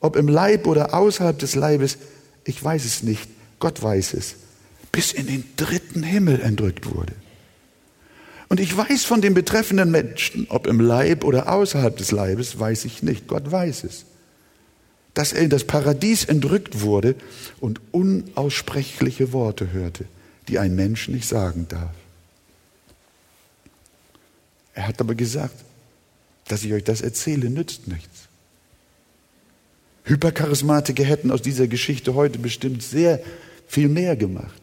ob 0.00 0.16
im 0.16 0.28
Leib 0.28 0.66
oder 0.66 0.94
außerhalb 0.94 1.38
des 1.38 1.54
Leibes, 1.54 1.98
ich 2.44 2.62
weiß 2.62 2.84
es 2.84 3.02
nicht, 3.02 3.28
Gott 3.58 3.82
weiß 3.82 4.14
es, 4.14 4.36
bis 4.92 5.12
in 5.12 5.26
den 5.26 5.44
dritten 5.56 6.02
Himmel 6.02 6.40
entrückt 6.40 6.94
wurde. 6.94 7.12
Und 8.48 8.58
ich 8.58 8.76
weiß 8.76 9.04
von 9.04 9.20
dem 9.20 9.34
betreffenden 9.34 9.90
Menschen, 9.90 10.46
ob 10.48 10.66
im 10.66 10.80
Leib 10.80 11.22
oder 11.24 11.52
außerhalb 11.52 11.96
des 11.96 12.10
Leibes, 12.10 12.58
weiß 12.58 12.84
ich 12.84 13.02
nicht, 13.02 13.28
Gott 13.28 13.50
weiß 13.50 13.84
es, 13.84 14.06
dass 15.14 15.32
er 15.32 15.42
in 15.42 15.50
das 15.50 15.64
Paradies 15.64 16.24
entrückt 16.24 16.82
wurde 16.82 17.14
und 17.60 17.80
unaussprechliche 17.92 19.32
Worte 19.32 19.72
hörte, 19.72 20.04
die 20.48 20.58
ein 20.58 20.74
Mensch 20.74 21.08
nicht 21.08 21.26
sagen 21.26 21.66
darf. 21.68 21.94
Er 24.74 24.86
hat 24.88 25.00
aber 25.00 25.14
gesagt, 25.14 25.56
dass 26.48 26.64
ich 26.64 26.72
euch 26.72 26.84
das 26.84 27.00
erzähle, 27.00 27.50
nützt 27.50 27.88
nichts. 27.88 28.28
Hypercharismatiker 30.04 31.04
hätten 31.04 31.30
aus 31.30 31.42
dieser 31.42 31.68
Geschichte 31.68 32.14
heute 32.14 32.38
bestimmt 32.38 32.82
sehr 32.82 33.20
viel 33.68 33.88
mehr 33.88 34.16
gemacht. 34.16 34.60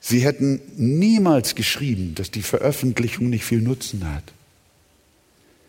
Sie 0.00 0.20
hätten 0.20 0.60
niemals 0.76 1.54
geschrieben, 1.54 2.14
dass 2.14 2.30
die 2.30 2.42
Veröffentlichung 2.42 3.28
nicht 3.28 3.44
viel 3.44 3.60
Nutzen 3.60 4.12
hat. 4.12 4.24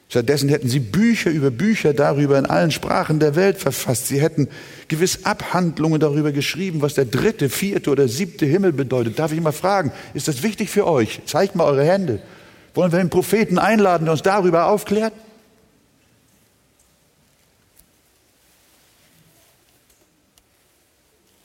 Stattdessen 0.10 0.50
hätten 0.50 0.68
sie 0.68 0.80
Bücher 0.80 1.30
über 1.30 1.52
Bücher 1.52 1.94
darüber 1.94 2.40
in 2.40 2.48
allen 2.48 2.72
Sprachen 2.72 3.20
der 3.20 3.36
Welt 3.36 3.60
verfasst. 3.60 4.08
Sie 4.08 4.20
hätten 4.20 4.48
gewiss 4.88 5.24
Abhandlungen 5.24 6.00
darüber 6.00 6.32
geschrieben, 6.32 6.82
was 6.82 6.96
der 6.96 7.06
dritte, 7.06 7.48
vierte 7.48 7.92
oder 7.92 8.08
siebte 8.08 8.48
Himmel 8.48 8.74
bedeutet. 8.74 9.20
Darf 9.20 9.32
ich 9.32 9.40
mal 9.40 9.52
fragen, 9.52 9.92
ist 10.16 10.28
das 10.28 10.42
wichtig 10.42 10.72
für 10.72 10.88
euch? 10.88 11.22
Zeigt 11.28 11.56
mal 11.56 11.66
eure 11.66 11.86
Hände. 11.86 12.24
Wollen 12.74 12.92
wir 12.92 12.98
einen 12.98 13.12
Propheten 13.12 13.60
einladen, 13.60 14.06
der 14.06 14.14
uns 14.14 14.24
darüber 14.24 14.66
aufklärt? 14.66 15.14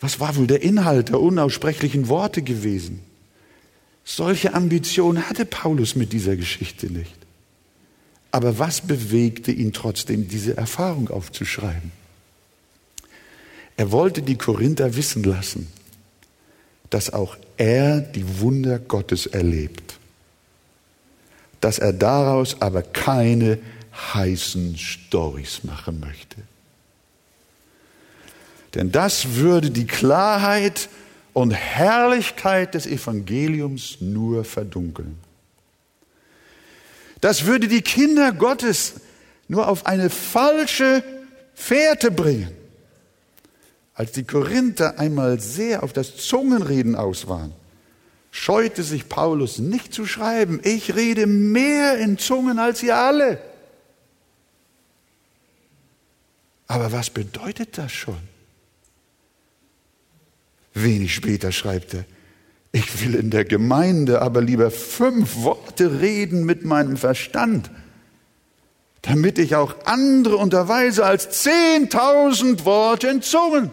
Was 0.00 0.20
war 0.20 0.36
wohl 0.36 0.46
der 0.46 0.62
Inhalt 0.62 1.10
der 1.10 1.20
unaussprechlichen 1.20 2.08
Worte 2.08 2.40
gewesen? 2.40 3.00
Solche 4.04 4.54
Ambitionen 4.54 5.28
hatte 5.28 5.44
Paulus 5.44 5.96
mit 5.96 6.14
dieser 6.14 6.36
Geschichte 6.36 6.90
nicht. 6.90 7.23
Aber 8.35 8.59
was 8.59 8.80
bewegte 8.80 9.53
ihn 9.53 9.72
trotzdem, 9.72 10.26
diese 10.26 10.57
Erfahrung 10.57 11.09
aufzuschreiben? 11.09 11.93
Er 13.76 13.93
wollte 13.93 14.22
die 14.22 14.37
Korinther 14.37 14.97
wissen 14.97 15.22
lassen, 15.22 15.68
dass 16.91 17.12
auch 17.12 17.37
er 17.57 18.01
die 18.01 18.41
Wunder 18.41 18.78
Gottes 18.78 19.26
erlebt 19.26 19.85
dass 21.64 21.78
er 21.78 21.95
daraus 21.95 22.61
aber 22.61 22.82
keine 22.82 23.59
heißen 24.12 24.76
Stories 24.76 25.64
machen 25.64 25.99
möchte. 25.99 26.37
Denn 28.74 28.93
das 28.93 29.37
würde 29.37 29.70
die 29.70 29.87
Klarheit 29.87 30.91
und 31.32 31.53
Herrlichkeit 31.53 32.74
des 32.74 32.87
Evangeliums 32.87 33.97
nur 34.01 34.45
verdunkeln. 34.45 35.16
Das 37.24 37.46
würde 37.46 37.68
die 37.68 37.80
Kinder 37.80 38.32
Gottes 38.32 38.96
nur 39.48 39.68
auf 39.68 39.86
eine 39.86 40.10
falsche 40.10 41.02
Fährte 41.54 42.10
bringen. 42.10 42.54
Als 43.94 44.12
die 44.12 44.24
Korinther 44.24 44.98
einmal 44.98 45.40
sehr 45.40 45.82
auf 45.84 45.94
das 45.94 46.18
Zungenreden 46.18 46.94
aus 46.94 47.26
waren, 47.26 47.54
scheute 48.30 48.82
sich 48.82 49.08
Paulus 49.08 49.58
nicht 49.58 49.94
zu 49.94 50.04
schreiben, 50.04 50.60
ich 50.64 50.96
rede 50.96 51.26
mehr 51.26 51.96
in 51.96 52.18
Zungen 52.18 52.58
als 52.58 52.82
ihr 52.82 52.94
alle. 52.94 53.40
Aber 56.66 56.92
was 56.92 57.08
bedeutet 57.08 57.78
das 57.78 57.90
schon? 57.90 58.20
Wenig 60.74 61.14
später 61.14 61.52
schreibt 61.52 61.94
er, 61.94 62.04
ich 62.74 63.04
will 63.04 63.14
in 63.14 63.30
der 63.30 63.44
Gemeinde 63.44 64.20
aber 64.20 64.40
lieber 64.40 64.68
fünf 64.68 65.36
Worte 65.36 66.00
reden 66.00 66.44
mit 66.44 66.64
meinem 66.64 66.96
Verstand, 66.96 67.70
damit 69.02 69.38
ich 69.38 69.54
auch 69.54 69.86
andere 69.86 70.38
unterweise 70.38 71.06
als 71.06 71.42
zehntausend 71.42 72.64
Worte 72.64 73.06
in 73.06 73.22
Zungen. 73.22 73.70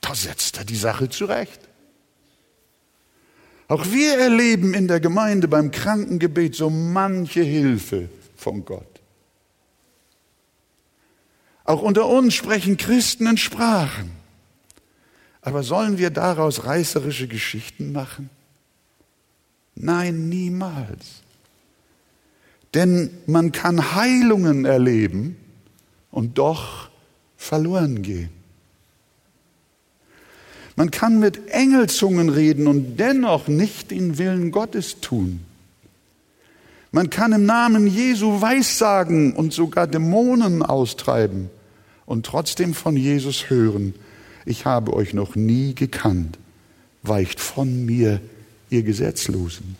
Da 0.00 0.14
setzt 0.14 0.56
er 0.56 0.64
die 0.64 0.76
Sache 0.76 1.10
zurecht. 1.10 1.60
Auch 3.68 3.84
wir 3.90 4.16
erleben 4.18 4.72
in 4.72 4.88
der 4.88 5.00
Gemeinde 5.00 5.48
beim 5.48 5.72
Krankengebet 5.72 6.54
so 6.54 6.70
manche 6.70 7.42
Hilfe 7.42 8.08
von 8.34 8.64
Gott. 8.64 9.02
Auch 11.64 11.82
unter 11.82 12.06
uns 12.06 12.32
sprechen 12.32 12.78
Christen 12.78 13.26
in 13.26 13.36
Sprachen. 13.36 14.21
Aber 15.42 15.64
sollen 15.64 15.98
wir 15.98 16.10
daraus 16.10 16.64
reißerische 16.64 17.26
Geschichten 17.26 17.92
machen? 17.92 18.30
Nein, 19.74 20.28
niemals. 20.28 21.22
Denn 22.74 23.10
man 23.26 23.52
kann 23.52 23.94
Heilungen 23.94 24.64
erleben 24.64 25.36
und 26.10 26.38
doch 26.38 26.88
verloren 27.36 28.02
gehen. 28.02 28.30
Man 30.76 30.90
kann 30.90 31.18
mit 31.18 31.48
Engelzungen 31.48 32.28
reden 32.30 32.66
und 32.66 32.96
dennoch 32.96 33.48
nicht 33.48 33.90
den 33.90 34.16
Willen 34.16 34.52
Gottes 34.52 35.00
tun. 35.00 35.40
Man 36.92 37.10
kann 37.10 37.32
im 37.32 37.46
Namen 37.46 37.86
Jesu 37.86 38.40
Weissagen 38.40 39.34
und 39.34 39.52
sogar 39.52 39.86
Dämonen 39.86 40.62
austreiben 40.62 41.50
und 42.06 42.26
trotzdem 42.26 42.74
von 42.74 42.96
Jesus 42.96 43.50
hören, 43.50 43.94
ich 44.44 44.64
habe 44.64 44.92
euch 44.94 45.14
noch 45.14 45.34
nie 45.34 45.74
gekannt, 45.74 46.38
weicht 47.02 47.40
von 47.40 47.84
mir, 47.84 48.20
ihr 48.70 48.82
Gesetzlosen. 48.82 49.76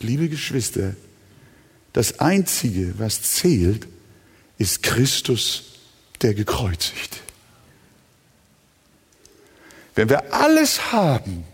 Liebe 0.00 0.28
Geschwister, 0.28 0.94
das 1.92 2.20
Einzige, 2.20 2.98
was 2.98 3.22
zählt, 3.22 3.88
ist 4.58 4.82
Christus, 4.82 5.64
der 6.22 6.34
gekreuzigt. 6.34 7.20
Wenn 9.94 10.08
wir 10.08 10.32
alles 10.32 10.92
haben, 10.92 11.44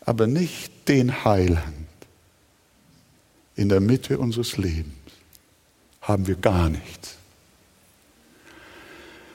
aber 0.00 0.26
nicht 0.26 0.88
den 0.88 1.24
Heiland 1.24 1.86
in 3.56 3.68
der 3.68 3.80
Mitte 3.80 4.18
unseres 4.18 4.56
Lebens, 4.56 4.94
haben 6.00 6.26
wir 6.26 6.36
gar 6.36 6.68
nichts. 6.68 7.16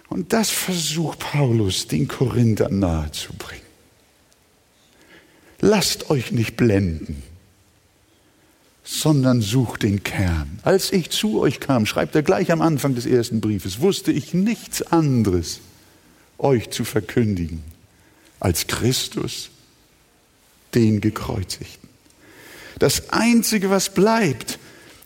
Und 0.09 0.33
das 0.33 0.49
versucht 0.49 1.19
Paulus 1.19 1.87
den 1.87 2.07
Korinthern 2.07 2.79
nahezubringen. 2.79 3.63
Lasst 5.61 6.09
euch 6.09 6.31
nicht 6.31 6.57
blenden, 6.57 7.21
sondern 8.83 9.41
sucht 9.41 9.83
den 9.83 10.03
Kern. 10.03 10.59
Als 10.63 10.91
ich 10.91 11.11
zu 11.11 11.39
euch 11.39 11.59
kam, 11.59 11.85
schreibt 11.85 12.15
er 12.15 12.23
gleich 12.23 12.51
am 12.51 12.61
Anfang 12.61 12.95
des 12.95 13.05
ersten 13.05 13.39
Briefes, 13.39 13.81
wusste 13.81 14.11
ich 14.11 14.33
nichts 14.33 14.81
anderes, 14.81 15.59
euch 16.37 16.71
zu 16.71 16.85
verkündigen, 16.85 17.61
als 18.39 18.67
Christus, 18.67 19.51
den 20.73 21.01
gekreuzigten. 21.01 21.89
Das 22.79 23.09
Einzige, 23.09 23.69
was 23.69 23.93
bleibt, 23.93 24.57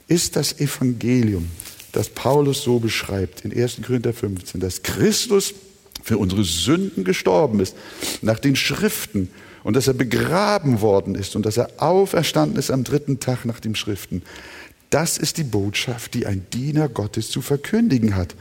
ist 0.08 0.36
das 0.36 0.60
Evangelium 0.60 1.50
das 1.94 2.10
Paulus 2.10 2.64
so 2.64 2.80
beschreibt 2.80 3.42
in 3.46 3.58
1. 3.58 3.78
Korinther 3.86 4.14
15, 4.14 4.60
dass 4.60 4.84
Christus 4.84 5.54
für 6.04 6.18
unsere 6.18 6.44
Sünden 6.44 7.06
gestorben 7.06 7.62
ist, 7.62 7.76
nach 8.22 8.40
den 8.40 8.58
Schriften, 8.58 9.30
und 9.64 9.76
dass 9.76 9.88
er 9.88 9.94
begraben 9.94 10.82
worden 10.82 11.16
ist 11.16 11.36
und 11.38 11.46
dass 11.46 11.56
er 11.58 11.70
auferstanden 11.78 12.60
ist 12.60 12.70
am 12.70 12.84
dritten 12.84 13.22
Tag 13.22 13.46
nach 13.46 13.62
den 13.62 13.76
Schriften. 13.76 14.22
Das 14.90 15.18
ist 15.18 15.38
die 15.38 15.46
Botschaft, 15.46 16.14
die 16.14 16.26
ein 16.26 16.46
Diener 16.52 16.90
Gottes 16.90 17.30
zu 17.30 17.42
verkündigen 17.42 18.16
hat. 18.16 18.36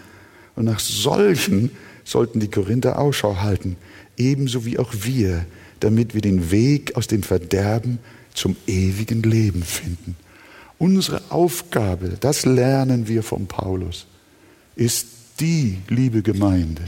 Und 0.57 0.65
nach 0.65 0.81
solchen 0.81 1.71
sollten 2.05 2.41
die 2.41 2.51
Korinther 2.51 2.99
Ausschau 2.99 3.37
halten, 3.37 3.77
ebenso 4.17 4.67
wie 4.67 4.79
auch 4.79 4.93
wir, 5.03 5.47
damit 5.81 6.15
wir 6.15 6.21
den 6.21 6.51
Weg 6.51 6.97
aus 6.97 7.07
dem 7.07 7.23
Verderben 7.23 8.01
zum 8.35 8.57
ewigen 8.67 9.23
Leben 9.23 9.63
finden. 9.63 10.17
Unsere 10.83 11.22
Aufgabe, 11.30 12.16
das 12.18 12.45
lernen 12.45 13.07
wir 13.07 13.22
von 13.22 13.47
Paulus, 13.47 14.05
ist 14.74 15.07
die, 15.39 15.78
liebe 15.87 16.22
Gemeinde, 16.22 16.83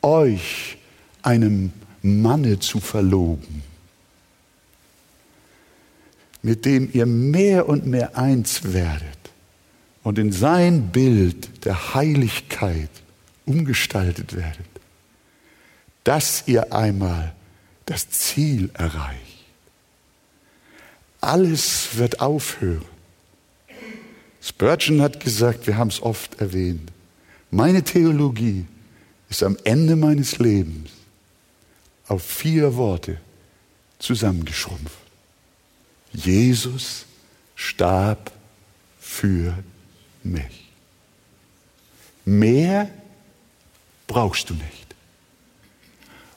euch 0.00 0.78
einem 1.20 1.70
Manne 2.00 2.58
zu 2.58 2.80
verloben, 2.80 3.62
mit 6.40 6.64
dem 6.64 6.88
ihr 6.94 7.04
mehr 7.04 7.68
und 7.68 7.84
mehr 7.84 8.16
eins 8.16 8.72
werdet 8.72 9.02
und 10.02 10.18
in 10.18 10.32
sein 10.32 10.88
Bild 10.88 11.66
der 11.66 11.92
Heiligkeit 11.92 12.88
umgestaltet 13.44 14.34
werdet, 14.34 14.70
dass 16.04 16.44
ihr 16.46 16.72
einmal 16.72 17.34
das 17.84 18.08
Ziel 18.08 18.70
erreicht. 18.72 19.35
Alles 21.26 21.96
wird 21.96 22.20
aufhören. 22.20 22.84
Spurgeon 24.40 25.02
hat 25.02 25.18
gesagt, 25.18 25.66
wir 25.66 25.76
haben 25.76 25.88
es 25.88 26.00
oft 26.00 26.40
erwähnt, 26.40 26.92
meine 27.50 27.82
Theologie 27.82 28.64
ist 29.28 29.42
am 29.42 29.56
Ende 29.64 29.96
meines 29.96 30.38
Lebens 30.38 30.90
auf 32.06 32.22
vier 32.22 32.76
Worte 32.76 33.20
zusammengeschrumpft. 33.98 34.94
Jesus 36.12 37.06
starb 37.56 38.30
für 39.00 39.52
mich. 40.22 40.70
Mehr 42.24 42.88
brauchst 44.06 44.48
du 44.50 44.54
nicht. 44.54 44.94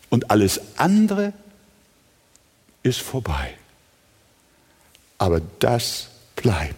Und 0.09 0.31
alles 0.31 0.59
andere 0.77 1.31
ist 2.81 3.01
vorbei. 3.01 3.58
Aber 5.19 5.41
das 5.59 6.09
bleibt. 6.35 6.75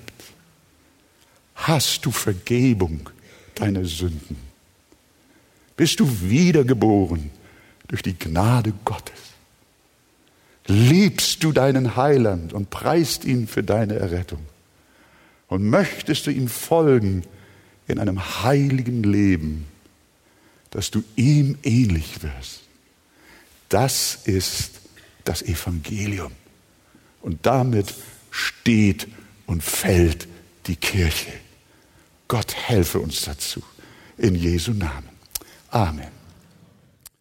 Hast 1.56 2.06
du 2.06 2.12
Vergebung 2.12 3.10
deiner 3.56 3.86
Sünden? 3.86 4.36
Bist 5.78 6.00
du 6.00 6.22
wiedergeboren 6.22 7.32
durch 7.88 8.02
die 8.02 8.18
Gnade 8.18 8.74
Gottes? 8.84 9.16
Liebst 10.68 11.44
du 11.44 11.52
deinen 11.52 11.96
Heiland 11.96 12.54
und 12.54 12.70
preist 12.70 13.26
ihn 13.26 13.48
für 13.48 13.64
deine 13.64 13.96
Errettung? 13.96 14.42
Und 15.48 15.64
möchtest 15.64 16.28
du 16.28 16.32
ihm 16.32 16.48
folgen 16.48 17.24
in 17.88 18.00
einem 18.00 18.44
heiligen 18.44 19.04
Leben, 19.04 19.68
dass 20.72 20.92
du 20.92 21.04
ihm 21.16 21.58
ähnlich 21.64 22.24
wirst? 22.24 22.62
Das 23.70 24.20
ist 24.26 24.80
das 25.26 25.42
Evangelium. 25.42 26.32
Und 27.22 27.46
damit 27.46 27.94
steht 28.32 29.08
und 29.46 29.64
fällt 29.64 30.28
die 30.66 30.78
Kirche. 30.78 31.34
Gott 32.28 32.56
helfe 32.56 33.00
uns 33.00 33.22
dazu. 33.22 33.62
In 34.18 34.36
Jesu 34.36 34.72
Namen. 34.72 35.10
Amen. 35.70 36.21